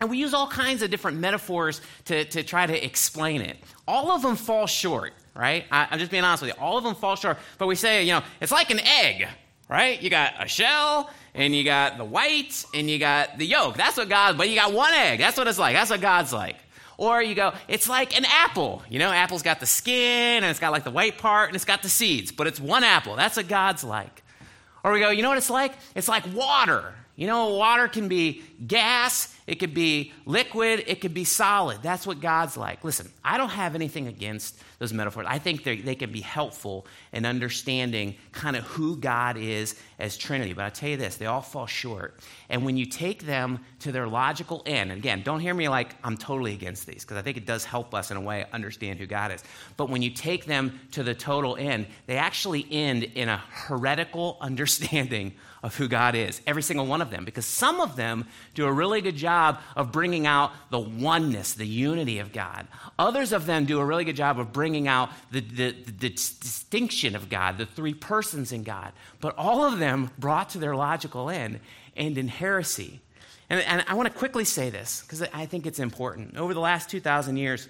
[0.00, 3.58] And we use all kinds of different metaphors to, to try to explain it.
[3.86, 5.64] All of them fall short, right?
[5.70, 6.60] I, I'm just being honest with you.
[6.60, 7.38] All of them fall short.
[7.58, 9.28] But we say, you know, it's like an egg,
[9.70, 10.02] right?
[10.02, 13.76] You got a shell, and you got the white, and you got the yolk.
[13.76, 15.20] That's what God, but you got one egg.
[15.20, 15.76] That's what it's like.
[15.76, 16.56] That's what God's like.
[16.98, 18.82] Or you go, it's like an apple.
[18.90, 21.64] You know, apple's got the skin, and it's got like the white part, and it's
[21.64, 23.16] got the seeds, but it's one apple.
[23.16, 24.22] That's what God's like.
[24.82, 25.72] Or we go, you know what it's like?
[25.94, 26.92] It's like water.
[27.16, 31.82] You know, water can be gas, it could be liquid, it could be solid.
[31.82, 32.84] That's what God's like.
[32.84, 35.26] Listen, I don't have anything against those metaphors.
[35.28, 40.52] I think they can be helpful in understanding kind of who God is as Trinity.
[40.52, 42.14] But I'll tell you this, they all fall short.
[42.48, 45.96] And when you take them to their logical end, and again, don't hear me like
[46.04, 49.00] I'm totally against these, because I think it does help us in a way understand
[49.00, 49.42] who God is.
[49.76, 54.38] But when you take them to the total end, they actually end in a heretical
[54.40, 55.32] understanding
[55.62, 58.72] of who God is, every single one of them, because some of them do a
[58.72, 59.39] really good job
[59.76, 62.66] of bringing out the oneness, the unity of God.
[62.98, 67.16] Others of them do a really good job of bringing out the, the, the distinction
[67.16, 68.92] of God, the three persons in God.
[69.20, 71.60] But all of them brought to their logical end
[71.96, 73.00] end in heresy.
[73.48, 76.36] And, and I want to quickly say this because I think it's important.
[76.36, 77.68] Over the last 2,000 years,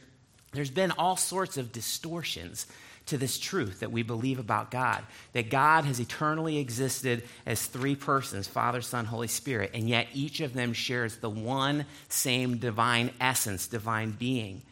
[0.52, 2.66] there's been all sorts of distortions
[3.10, 7.94] to this truth that we believe about God that God has eternally existed as three
[7.94, 13.10] persons Father, Son, Holy Spirit, and yet each of them shares the one same divine
[13.20, 14.62] essence, divine being.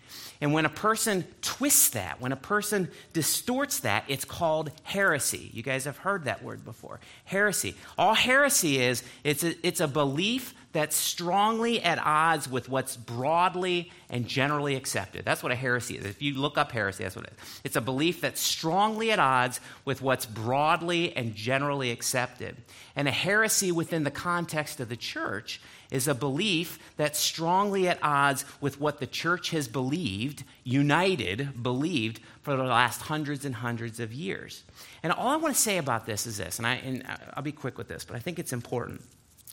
[0.40, 5.51] And when a person twists that, when a person distorts that, it's called heresy.
[5.53, 7.01] You guys have heard that word before.
[7.25, 7.75] Heresy.
[7.97, 13.90] All heresy is, it's a, it's a belief that's strongly at odds with what's broadly
[14.11, 15.25] and generally accepted.
[15.25, 16.05] That's what a heresy is.
[16.05, 17.61] If you look up heresy, that's what it is.
[17.64, 22.57] It's a belief that's strongly at odds with what's broadly and generally accepted.
[22.94, 27.98] And a heresy within the context of the church is a belief that's strongly at
[28.03, 34.01] odds with what the church has believed, united, believed for the last hundreds and hundreds
[34.01, 34.64] of years.
[35.03, 37.53] And all I want to say about this is this, and, I, and I'll be
[37.53, 39.03] quick with this, but I think it's important.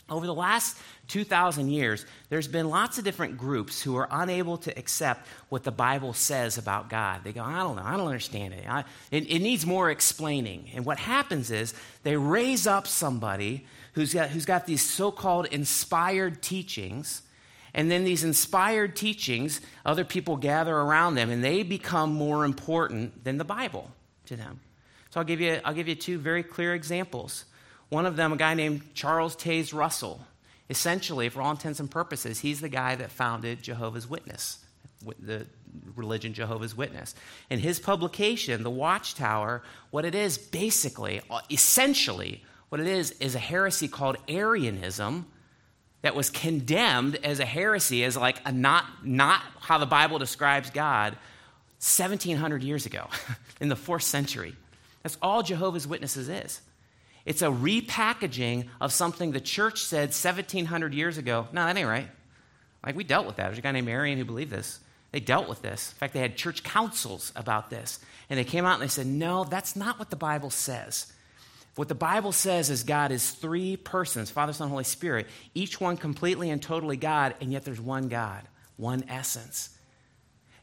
[0.08, 4.78] Over the last 2,000 years, there's been lots of different groups who are unable to
[4.78, 7.21] accept what the Bible says about God.
[7.24, 8.65] They go, I don't know, I don't understand it.
[8.69, 10.69] I, it, it needs more explaining.
[10.76, 15.47] And what happens is they raise up somebody who's got, who's got these so called
[15.47, 17.23] inspired teachings.
[17.73, 23.23] And then these inspired teachings, other people gather around them and they become more important
[23.23, 23.91] than the Bible
[24.27, 24.60] to them.
[25.10, 27.45] So I'll give you, I'll give you two very clear examples.
[27.89, 30.21] One of them, a guy named Charles Taze Russell.
[30.69, 34.65] Essentially, for all intents and purposes, he's the guy that founded Jehovah's Witness,
[35.19, 35.45] the
[35.95, 37.13] religion Jehovah's Witness.
[37.49, 43.36] In his publication, The Watchtower, what it is basically, uh, essentially, what it is, is
[43.36, 45.28] a heresy called Arianism
[46.01, 50.69] that was condemned as a heresy, as like a not, not how the Bible describes
[50.69, 51.13] God,
[51.80, 53.08] 1700 years ago
[53.62, 54.56] in the fourth century.
[55.04, 56.62] That's all Jehovah's Witnesses is.
[57.25, 61.47] It's a repackaging of something the church said 1700 years ago.
[61.51, 62.08] No, that ain't right.
[62.86, 63.45] Like, we dealt with that.
[63.45, 64.80] There's a guy named Arian who believed this.
[65.12, 65.91] They dealt with this.
[65.91, 67.99] In fact, they had church councils about this.
[68.30, 71.12] And they came out and they said, no, that's not what the Bible says.
[71.76, 75.98] What the Bible says is God is three persons Father, Son, Holy Spirit, each one
[75.98, 78.44] completely and totally God, and yet there's one God,
[78.78, 79.70] one essence.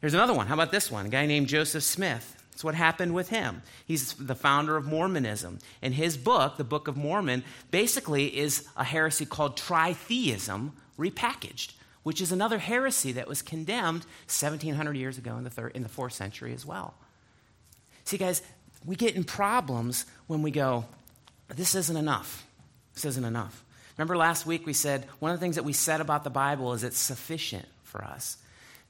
[0.01, 0.47] Here's another one.
[0.47, 1.05] How about this one?
[1.05, 2.35] A guy named Joseph Smith.
[2.51, 3.61] That's what happened with him.
[3.85, 5.59] He's the founder of Mormonism.
[5.81, 11.73] And his book, the Book of Mormon, basically is a heresy called tritheism repackaged,
[12.03, 15.89] which is another heresy that was condemned 1700 years ago in the, third, in the
[15.89, 16.95] fourth century as well.
[18.03, 18.41] See, guys,
[18.85, 20.85] we get in problems when we go,
[21.49, 22.45] this isn't enough.
[22.93, 23.63] This isn't enough.
[23.97, 26.73] Remember last week we said one of the things that we said about the Bible
[26.73, 28.37] is it's sufficient for us.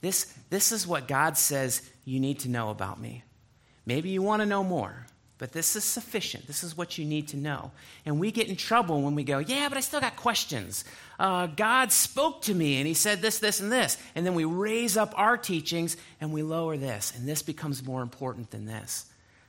[0.02, 3.24] This, this is what God says you need to know about me.
[3.86, 5.06] Maybe you want to know more,
[5.38, 6.48] but this is sufficient.
[6.48, 7.72] This is what you need to know.
[8.06, 10.86] And we get in trouble when we go, yeah, but I still got questions.
[11.20, 13.98] Uh, God spoke to me and he said this, this, and this.
[14.16, 18.02] And then we raise up our teachings and we lower this, and this becomes more
[18.02, 19.06] important than this.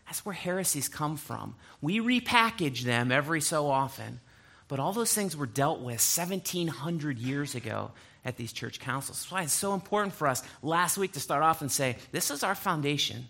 [0.06, 1.54] That's where heresies come from.
[1.80, 4.20] We repackage them every so often,
[4.68, 7.90] but all those things were dealt with 1,700 years ago
[8.24, 9.18] at these church councils.
[9.18, 12.30] That's why it's so important for us last week to start off and say, this
[12.30, 13.28] is our foundation.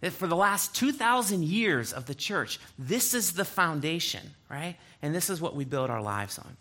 [0.00, 4.76] That for the last 2,000 years of the church, this is the foundation, right?
[5.02, 6.56] And this is what we build our lives on.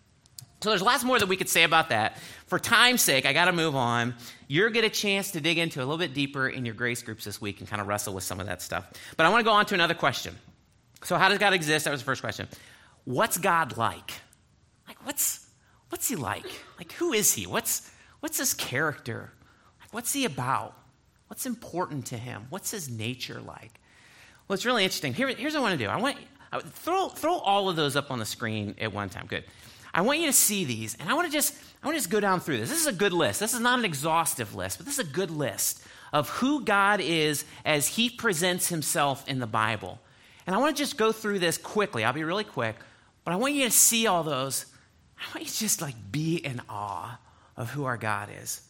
[0.62, 2.17] So there's lots more that we could say about that.
[2.48, 4.15] For time's sake, I got to move on.
[4.48, 7.24] You're get a chance to dig into a little bit deeper in your grace groups
[7.26, 8.91] this week and kind of wrestle with some of that stuff.
[9.17, 10.36] But I want to go on to another question.
[11.04, 11.86] So how does God exist?
[11.86, 12.48] That was the first question.
[13.06, 14.13] What's God like?
[14.88, 15.46] Like what's
[15.89, 16.48] what's he like?
[16.78, 17.46] Like who is he?
[17.46, 17.91] What's
[18.22, 19.32] what's his character?
[19.80, 20.76] Like what's he about?
[21.28, 22.48] What's important to him?
[22.50, 23.80] What's his nature like?
[24.48, 25.13] Well, it's really interesting.
[25.13, 25.89] Here, here's what I want to do.
[25.89, 26.17] I want
[26.72, 29.28] throw throw all of those up on the screen at one time.
[29.28, 29.43] Good.
[29.97, 32.12] I want you to see these, and I want to just I want to just
[32.12, 32.69] go down through this.
[32.69, 33.39] This is a good list.
[33.39, 35.81] This is not an exhaustive list, but this is a good list
[36.13, 39.99] of who God is as He presents Himself in the Bible.
[40.45, 42.03] And I want to just go through this quickly.
[42.03, 42.75] I'll be really quick,
[43.25, 44.67] but I want you to see all those.
[45.17, 47.19] I want you to just like be in awe
[47.57, 48.62] of who our God is.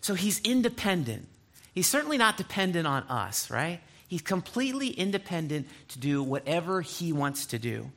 [0.00, 1.28] So He's independent.
[1.74, 3.80] He's certainly not dependent on us, right?
[4.08, 7.90] He's completely independent to do whatever He wants to do.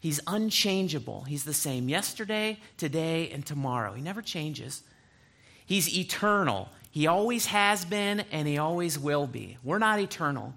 [0.00, 1.22] He's unchangeable.
[1.22, 3.92] He's the same yesterday, today, and tomorrow.
[3.92, 4.82] He never changes.
[5.66, 6.68] He's eternal.
[6.90, 9.58] He always has been and he always will be.
[9.62, 10.54] We're not eternal.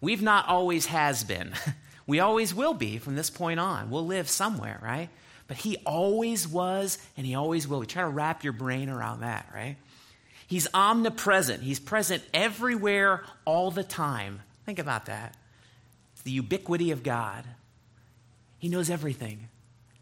[0.00, 1.52] We've not always has been.
[2.06, 3.90] We always will be from this point on.
[3.90, 5.08] We'll live somewhere, right?
[5.48, 7.86] But he always was and he always will be.
[7.86, 9.76] Try to wrap your brain around that, right?
[10.46, 11.62] He's omnipresent.
[11.62, 14.42] He's present everywhere all the time.
[14.64, 15.36] Think about that.
[16.12, 17.44] It's the ubiquity of God.
[18.58, 19.48] He knows everything,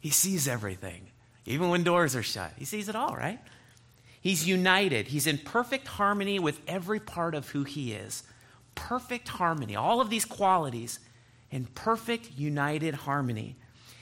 [0.00, 1.10] He sees everything,
[1.46, 2.52] even when doors are shut.
[2.56, 3.40] He sees it all, right?
[4.20, 8.22] He's united, He's in perfect harmony with every part of who He is.
[8.74, 10.98] Perfect harmony, all of these qualities
[11.50, 13.54] in perfect united harmony.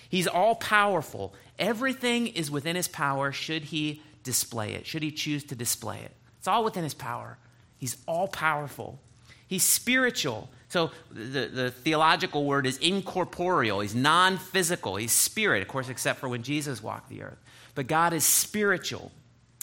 [0.09, 1.35] He's all powerful.
[1.59, 6.13] Everything is within his power should he display it, should he choose to display it.
[6.39, 7.39] It's all within his power.
[7.79, 8.99] He's all powerful.
[9.47, 10.51] He's spiritual.
[10.73, 13.81] So the, the theological word is incorporeal.
[13.81, 14.97] He's non physical.
[14.97, 17.37] He's spirit, of course, except for when Jesus walked the earth.
[17.75, 19.13] But God is spiritual.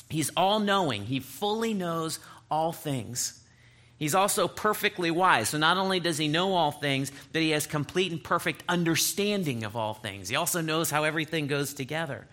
[0.07, 1.05] He's all knowing.
[1.05, 2.19] He fully knows
[2.51, 3.43] all things.
[3.97, 5.49] He's also perfectly wise.
[5.49, 9.63] So not only does he know all things, but he has complete and perfect understanding
[9.63, 10.29] of all things.
[10.29, 12.27] He also knows how everything goes together.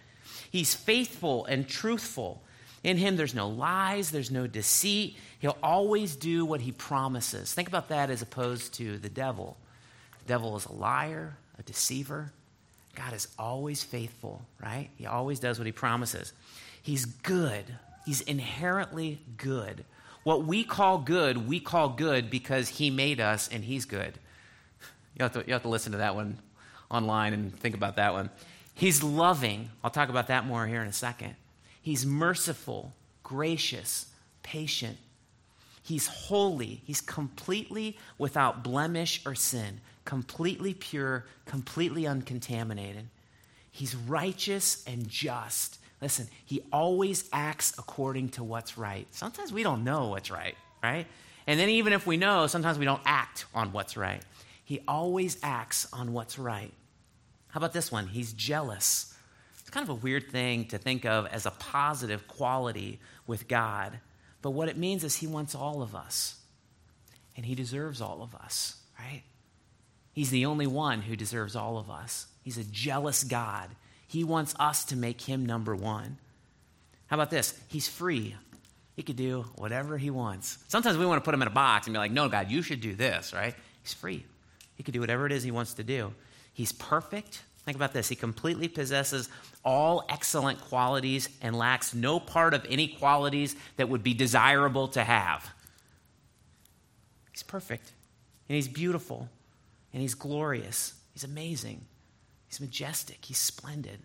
[0.51, 2.43] He's faithful and truthful.
[2.85, 5.17] In him, there's no lies, there's no deceit.
[5.38, 7.53] He'll always do what he promises.
[7.53, 9.57] Think about that as opposed to the devil.
[10.20, 12.33] The devil is a liar, a deceiver.
[12.94, 14.88] God is always faithful, right?
[14.96, 16.33] He always does what he promises.
[16.83, 17.64] He's good,
[18.05, 19.85] he's inherently good.
[20.22, 24.18] What we call good, we call good because he made us and he's good.
[25.16, 26.38] You have to, you have to listen to that one
[26.90, 28.31] online and think about that one.
[28.75, 29.70] He's loving.
[29.85, 31.37] I'll talk about that more here in a second.
[31.81, 34.07] He's merciful, gracious,
[34.42, 34.99] patient.
[35.87, 36.83] He's holy.
[36.85, 43.07] He's completely without blemish or sin, completely pure, completely uncontaminated.
[43.70, 45.79] He's righteous and just.
[46.03, 49.07] Listen, he always acts according to what's right.
[49.12, 51.07] Sometimes we don't know what's right, right?
[51.46, 54.25] And then even if we know, sometimes we don't act on what's right.
[54.64, 56.72] He always acts on what's right.
[57.51, 58.09] How about this one?
[58.09, 59.14] He's jealous.
[59.61, 64.01] It's kind of a weird thing to think of as a positive quality with God.
[64.46, 66.37] But what it means is He wants all of us,
[67.37, 69.24] and He deserves all of us, right?
[70.12, 72.28] He's the only one who deserves all of us.
[72.44, 73.70] He's a jealous God.
[74.06, 76.18] He wants us to make Him number one.
[77.09, 77.59] How about this?
[77.66, 78.37] He's free.
[78.94, 80.59] He could do whatever He wants.
[80.68, 82.62] Sometimes we want to put Him in a box and be like, no, God, you
[82.62, 83.56] should do this, right?
[83.82, 84.24] He's free.
[84.76, 86.14] He could do whatever it is He wants to do.
[86.52, 87.42] He's perfect.
[87.66, 88.09] Think about this.
[88.09, 89.29] He completely possesses
[89.64, 95.02] all excellent qualities and lacks no part of any qualities that would be desirable to
[95.02, 95.50] have.
[97.33, 97.90] He's perfect,
[98.48, 99.29] and he's beautiful,
[99.92, 100.94] and he's glorious.
[101.12, 101.85] He's amazing.
[102.46, 103.24] He's majestic.
[103.24, 103.98] He's splendid.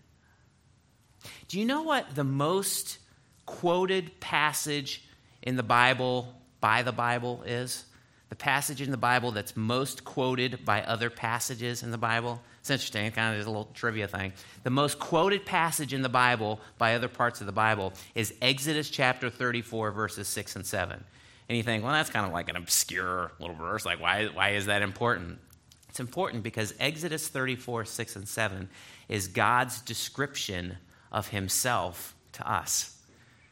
[1.46, 2.98] Do you know what the most
[3.46, 5.04] quoted passage
[5.40, 7.84] in the Bible by the Bible is?
[8.28, 12.42] The passage in the Bible that's most quoted by other passages in the Bible?
[12.62, 14.32] It's interesting, kind of just a little trivia thing.
[14.62, 18.88] The most quoted passage in the Bible by other parts of the Bible is Exodus
[18.88, 21.02] chapter 34, verses 6 and 7.
[21.48, 23.84] And you think, well, that's kind of like an obscure little verse.
[23.84, 25.40] Like, why, why is that important?
[25.88, 28.68] It's important because Exodus 34, 6 and 7
[29.08, 30.76] is God's description
[31.10, 32.96] of himself to us.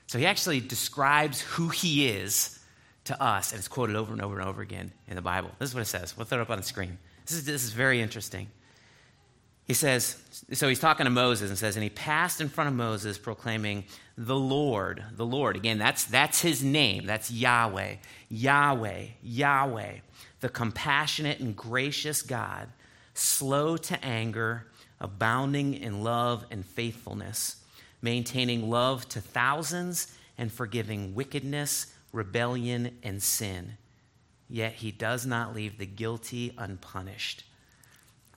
[0.07, 2.61] So he actually describes who he is
[3.07, 5.51] to us, and it's quoted over and over and over again in the Bible.
[5.59, 6.16] This is what it says.
[6.16, 6.97] We'll throw it up on the screen.
[7.26, 8.47] This is, this is very interesting.
[9.71, 10.16] He says,
[10.53, 13.85] so he's talking to Moses and says, and he passed in front of Moses proclaiming,
[14.18, 15.55] the Lord, the Lord.
[15.55, 17.07] Again, that's, that's his name.
[17.07, 17.95] That's Yahweh.
[18.31, 19.93] Yahweh, Yahweh,
[20.41, 22.66] the compassionate and gracious God,
[23.14, 24.66] slow to anger,
[25.01, 27.62] abounding in love and faithfulness,
[28.03, 33.77] maintaining love to thousands and forgiving wickedness, rebellion, and sin.
[34.49, 37.45] Yet he does not leave the guilty unpunished.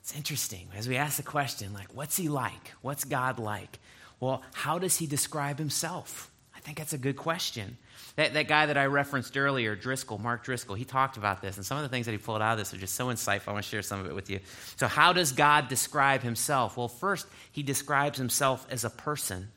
[0.03, 2.73] It's interesting as we ask the question, like, what's he like?
[2.81, 3.79] What's God like?
[4.19, 6.29] Well, how does he describe himself?
[6.53, 7.77] I think that's a good question.
[8.17, 11.65] That, that guy that I referenced earlier, Driscoll, Mark Driscoll, he talked about this, and
[11.65, 13.47] some of the things that he pulled out of this are just so insightful.
[13.47, 14.41] I want to share some of it with you.
[14.75, 16.75] So, how does God describe himself?
[16.75, 19.47] Well, first, he describes himself as a person.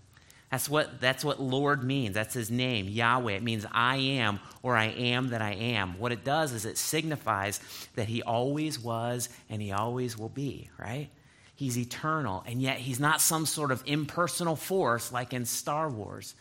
[0.51, 2.14] That's what, that's what Lord means.
[2.14, 3.32] That's his name, Yahweh.
[3.32, 5.99] It means I am or I am that I am.
[5.99, 7.61] What it does is it signifies
[7.97, 11.09] that he always was and he always will be, right?
[11.57, 16.34] He's eternal, and yet he's not some sort of impersonal force like in Star Wars.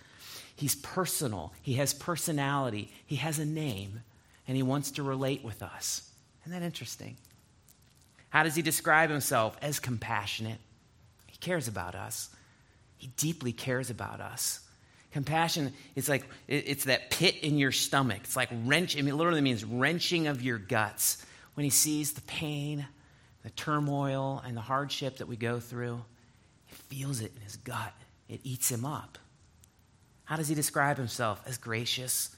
[0.57, 4.01] He's personal, he has personality, he has a name,
[4.47, 6.09] and he wants to relate with us.
[6.43, 7.17] Isn't that interesting?
[8.29, 9.57] How does he describe himself?
[9.61, 10.59] As compassionate.
[11.27, 12.29] He cares about us.
[12.97, 14.61] He deeply cares about us.
[15.11, 18.19] Compassion is like it's that pit in your stomach.
[18.23, 18.97] It's like wrench.
[18.97, 22.85] I mean, it literally means wrenching of your guts when he sees the pain,
[23.43, 26.03] the turmoil, and the hardship that we go through.
[26.65, 27.93] He feels it in his gut.
[28.27, 29.17] It eats him up.
[30.25, 31.41] How does he describe himself?
[31.45, 32.35] As gracious.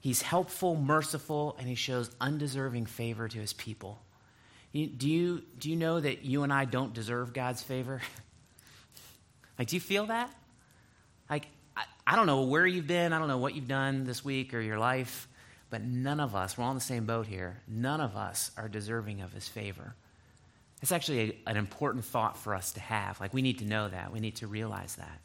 [0.00, 4.00] He's helpful, merciful, and he shows undeserving favor to his people.
[4.72, 8.00] do, you, do you know that you and I don't deserve God's favor?
[9.60, 10.34] like, do you feel that?
[11.28, 11.46] Like,
[11.76, 14.54] I, I don't know where you've been, I don't know what you've done this week
[14.54, 15.28] or your life,
[15.68, 18.70] but none of us, we're all in the same boat here, none of us are
[18.70, 19.94] deserving of his favor.
[20.80, 23.20] It's actually a, an important thought for us to have.
[23.20, 25.20] Like, we need to know that, we need to realize that.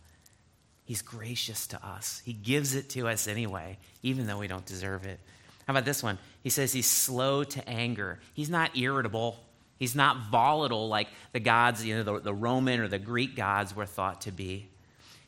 [0.84, 2.22] He's gracious to us.
[2.26, 5.22] He gives it to us anyway, even though we don't deserve it.
[5.66, 6.18] How about this one?
[6.44, 8.20] He says he's slow to anger.
[8.34, 9.40] He's not irritable.
[9.78, 13.76] He's not volatile like the gods, you know, the, the Roman or the Greek gods
[13.76, 14.70] were thought to be.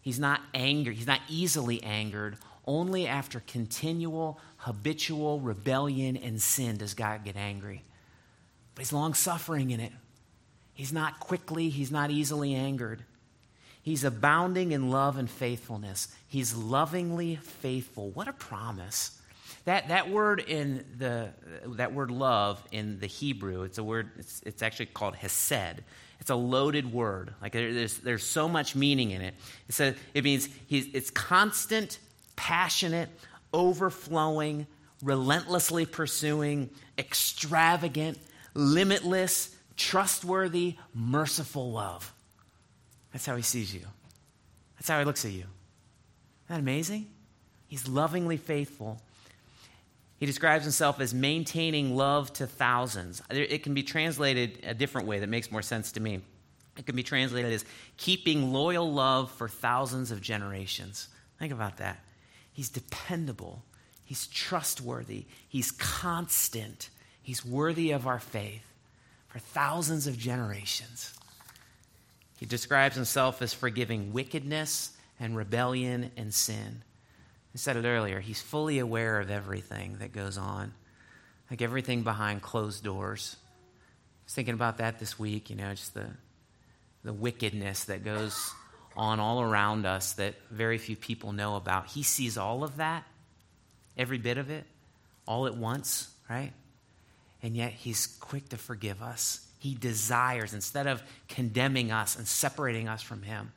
[0.01, 0.95] He's not angry.
[0.95, 2.37] He's not easily angered.
[2.65, 7.83] Only after continual, habitual rebellion and sin does God get angry.
[8.73, 9.91] But he's long suffering in it.
[10.73, 13.03] He's not quickly, he's not easily angered.
[13.81, 16.09] He's abounding in love and faithfulness.
[16.27, 18.11] He's lovingly faithful.
[18.11, 19.16] What a promise.
[19.67, 21.33] That, that word in the
[21.75, 25.83] that word love in the Hebrew, it's a word, it's, it's actually called hesed.
[26.21, 27.33] It's a loaded word.
[27.41, 29.33] Like there's, there's so much meaning in it.
[29.67, 31.99] It says it means he's, it's constant,
[32.37, 33.09] passionate,
[33.53, 34.67] overflowing,
[35.03, 38.19] relentlessly pursuing, extravagant,
[38.53, 42.13] limitless, trustworthy, merciful love.
[43.11, 43.81] That's how he sees you.
[44.77, 45.39] That's how he looks at you.
[45.39, 45.49] Isn't
[46.47, 47.07] that amazing?
[47.67, 49.01] He's lovingly faithful.
[50.19, 53.21] He describes himself as maintaining love to thousands.
[53.29, 56.21] It can be translated a different way that makes more sense to me.
[56.75, 57.65] It can be translated as
[57.97, 61.07] keeping loyal love for thousands of generations.
[61.39, 61.99] Think about that.
[62.51, 63.63] He's dependable,
[64.03, 66.89] he's trustworthy, he's constant,
[67.21, 68.65] he's worthy of our faith
[69.27, 71.13] for thousands of generations.
[72.39, 76.83] He describes himself as forgiving wickedness and rebellion and sin.
[77.57, 80.73] I said it earlier, he's fully aware of everything that goes on,
[81.49, 83.35] like everything behind closed doors.
[83.35, 86.05] I was thinking about that this week, you know, just the,
[87.03, 88.53] the wickedness that goes
[88.95, 91.87] on all around us that very few people know about.
[91.87, 93.05] He sees all of that,
[93.97, 94.65] every bit of it,
[95.27, 96.53] all at once, right?
[97.41, 99.47] And yet he's quick to forgive us.
[99.57, 103.51] He desires, instead of condemning us and separating us from Him,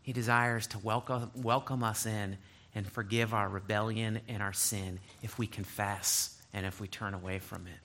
[0.00, 2.38] He desires to welcome, welcome us in
[2.74, 7.38] and forgive our rebellion and our sin if we confess and if we turn away
[7.38, 7.80] from it.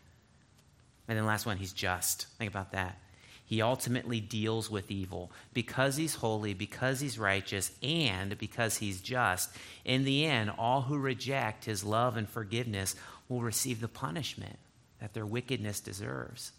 [1.08, 2.28] And then, last one, He's just.
[2.38, 2.98] Think about that.
[3.46, 9.50] He ultimately deals with evil because He's holy, because He's righteous, and because He's just.
[9.84, 12.96] In the end, all who reject His love and forgiveness
[13.28, 14.58] will receive the punishment
[15.00, 16.54] that their wickedness deserves.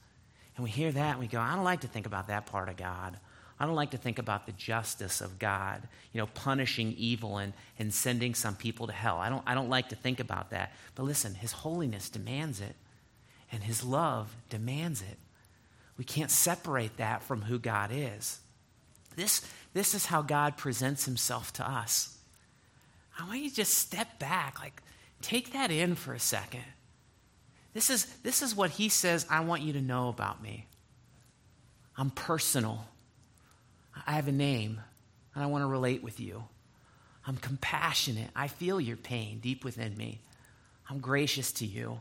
[0.57, 2.69] And we hear that and we go, I don't like to think about that part
[2.69, 3.19] of God.
[3.59, 5.83] I don't like to think about the justice of God,
[6.13, 9.19] you know, punishing evil and, and sending some people to hell.
[9.19, 10.73] I don't, I don't like to think about that.
[10.95, 12.75] But listen, His holiness demands it,
[13.53, 15.19] and His love demands it.
[15.97, 18.41] We can't separate that from who God is.
[19.15, 22.19] This, this is how God presents Himself to us.
[23.19, 24.83] I want you to just step back, like,
[25.23, 26.65] take that in for a second.
[27.75, 30.67] This is, this is what he says I want you to know about me.
[31.97, 32.87] I'm personal.
[34.07, 34.81] I have a name,
[35.35, 36.45] and I want to relate with you.
[37.27, 38.31] I'm compassionate.
[38.37, 40.21] I feel your pain deep within me.
[40.89, 42.01] I'm gracious to you.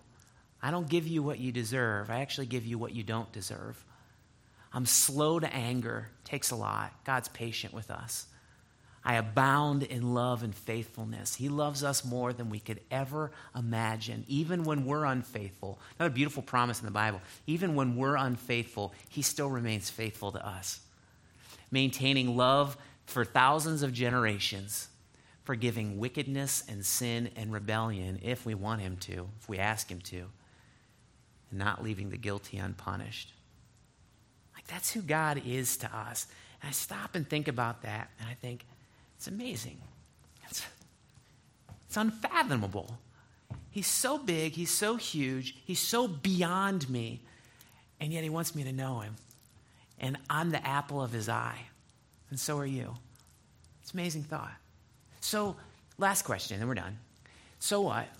[0.61, 2.09] I don't give you what you deserve.
[2.09, 3.83] I actually give you what you don't deserve.
[4.73, 6.09] I'm slow to anger.
[6.23, 6.93] Takes a lot.
[7.05, 8.27] God's patient with us.
[9.05, 11.35] I abound in love and faithfulness.
[11.35, 15.79] He loves us more than we could ever imagine, even when we're unfaithful.
[15.99, 17.21] Another beautiful promise in the Bible.
[17.45, 20.79] Even when we're unfaithful, He still remains faithful to us.
[21.74, 24.89] Maintaining love for thousands of generations,
[25.43, 29.99] forgiving wickedness and sin and rebellion if we want Him to, if we ask Him
[30.01, 30.26] to,
[31.49, 33.34] and not leaving the guilty unpunished.
[34.53, 36.28] Like, that's who God is to us.
[36.61, 38.65] And I stop and think about that, and I think,
[39.17, 39.80] it's amazing.
[40.47, 40.63] It's,
[41.88, 42.99] it's unfathomable.
[43.71, 47.21] He's so big, he's so huge, he's so beyond me,
[47.99, 49.15] and yet he wants me to know him.
[50.04, 51.58] And I'm the apple of his eye,
[52.30, 52.93] and so are you.
[53.82, 54.51] It's amazing thought.
[55.22, 55.56] So,
[55.97, 56.97] last question, and we're done.
[57.60, 58.08] So what?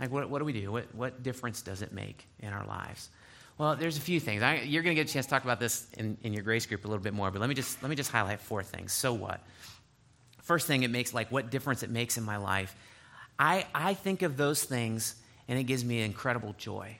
[0.00, 0.70] Like, what, what do we do?
[0.70, 3.10] What, what difference does it make in our lives?
[3.58, 4.44] Well, there's a few things.
[4.44, 6.66] I, you're going to get a chance to talk about this in, in your grace
[6.66, 8.92] group a little bit more, but let me just let me just highlight four things.
[8.92, 9.40] So what?
[10.48, 12.74] first thing it makes, like what difference it makes in my life,
[13.38, 15.14] I, I think of those things
[15.46, 16.96] and it gives me incredible joy.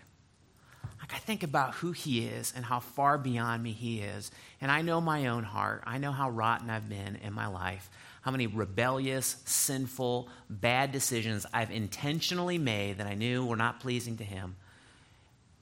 [1.09, 4.31] Like I think about who he is and how far beyond me he is.
[4.61, 5.83] And I know my own heart.
[5.87, 7.89] I know how rotten I've been in my life.
[8.21, 14.19] How many rebellious, sinful, bad decisions I've intentionally made that I knew were not pleasing
[14.19, 14.57] to him.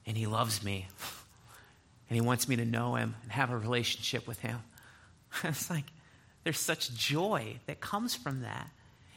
[0.04, 0.88] And he loves me.
[2.08, 4.58] And he wants me to know him and have a relationship with him.
[5.44, 5.84] it's like,
[6.44, 8.68] there's such joy that comes from that.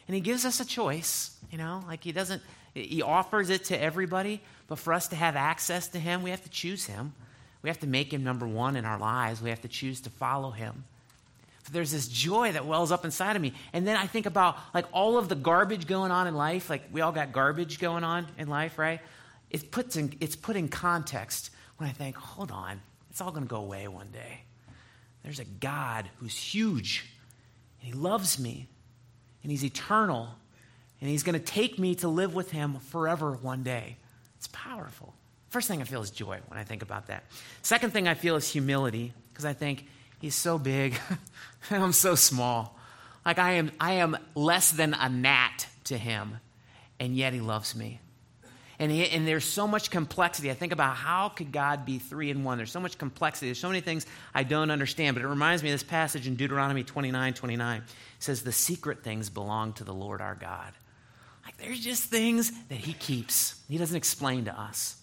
[0.08, 2.42] And he gives us a choice, you know, like he doesn't,
[2.74, 6.44] he offers it to everybody, but for us to have access to him, we have
[6.44, 7.14] to choose him.
[7.62, 9.42] We have to make him number one in our lives.
[9.42, 10.86] We have to choose to follow him.
[11.66, 13.54] But there's this joy that wells up inside of me.
[13.74, 16.70] And then I think about like all of the garbage going on in life.
[16.70, 19.02] Like we all got garbage going on in life, right?
[19.50, 23.44] It puts in, it's put in context when I think, hold on, it's all going
[23.44, 24.42] to go away one day.
[25.24, 27.06] There's a God who's huge
[27.82, 28.68] and He loves me.
[29.42, 30.30] And He's eternal.
[31.02, 33.98] And He's going to take me to live with Him forever one day.
[34.40, 35.14] It's powerful.
[35.50, 37.24] First thing I feel is joy when I think about that.
[37.62, 39.86] Second thing I feel is humility because I think
[40.20, 41.00] He's so big
[41.70, 42.78] and I'm so small.
[43.26, 46.38] Like I am, I am less than a gnat to Him,
[47.00, 48.00] and yet He loves me.
[48.82, 50.50] And, he, and there's so much complexity.
[50.50, 52.58] I think about how could God be three in one?
[52.58, 53.48] There's so much complexity.
[53.48, 55.16] There's so many things I don't understand.
[55.16, 57.78] But it reminds me of this passage in Deuteronomy 29 29.
[57.82, 57.84] It
[58.20, 60.72] says, The secret things belong to the Lord our God.
[61.50, 64.98] Like there's just things that He keeps, He doesn't explain to us.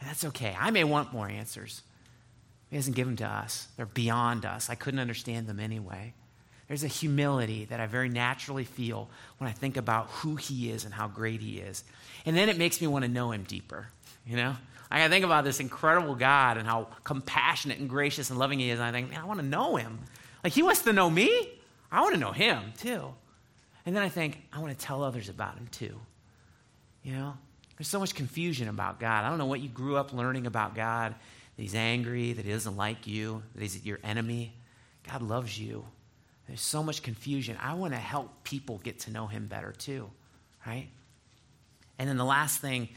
[0.00, 0.56] And that's okay.
[0.58, 1.82] I may want more answers.
[2.70, 4.68] He doesn't give them to us, they're beyond us.
[4.68, 6.14] I couldn't understand them anyway.
[6.66, 10.84] There's a humility that I very naturally feel when I think about who he is
[10.84, 11.84] and how great he is.
[12.26, 13.88] And then it makes me want to know him deeper,
[14.26, 14.56] you know?
[14.90, 18.78] I think about this incredible God and how compassionate and gracious and loving he is.
[18.78, 20.00] And I think, man, I want to know him.
[20.42, 21.48] Like, he wants to know me.
[21.90, 23.14] I want to know him too.
[23.84, 25.98] And then I think, I want to tell others about him too.
[27.02, 27.34] You know?
[27.76, 29.24] There's so much confusion about God.
[29.24, 31.14] I don't know what you grew up learning about God
[31.56, 34.52] that he's angry, that he doesn't like you, that he's your enemy.
[35.10, 35.84] God loves you.
[36.46, 37.56] There's so much confusion.
[37.60, 40.10] I want to help people get to know him better too,
[40.66, 40.88] right?
[41.98, 42.88] And then the last thing,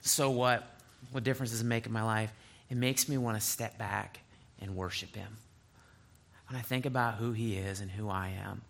[0.00, 0.64] so what?
[1.12, 2.32] What difference does it make in my life?
[2.70, 4.20] It makes me want to step back
[4.60, 5.36] and worship him.
[6.48, 8.62] When I think about who he is and who I am,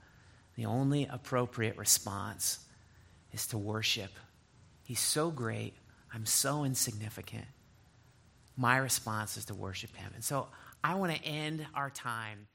[0.57, 2.61] the only appropriate response
[3.33, 4.11] is to worship.
[4.83, 5.75] He's so great.
[6.13, 7.45] I'm so insignificant.
[8.57, 10.13] My response is to worship him.
[10.15, 10.49] And so
[10.83, 12.47] I want to end our time.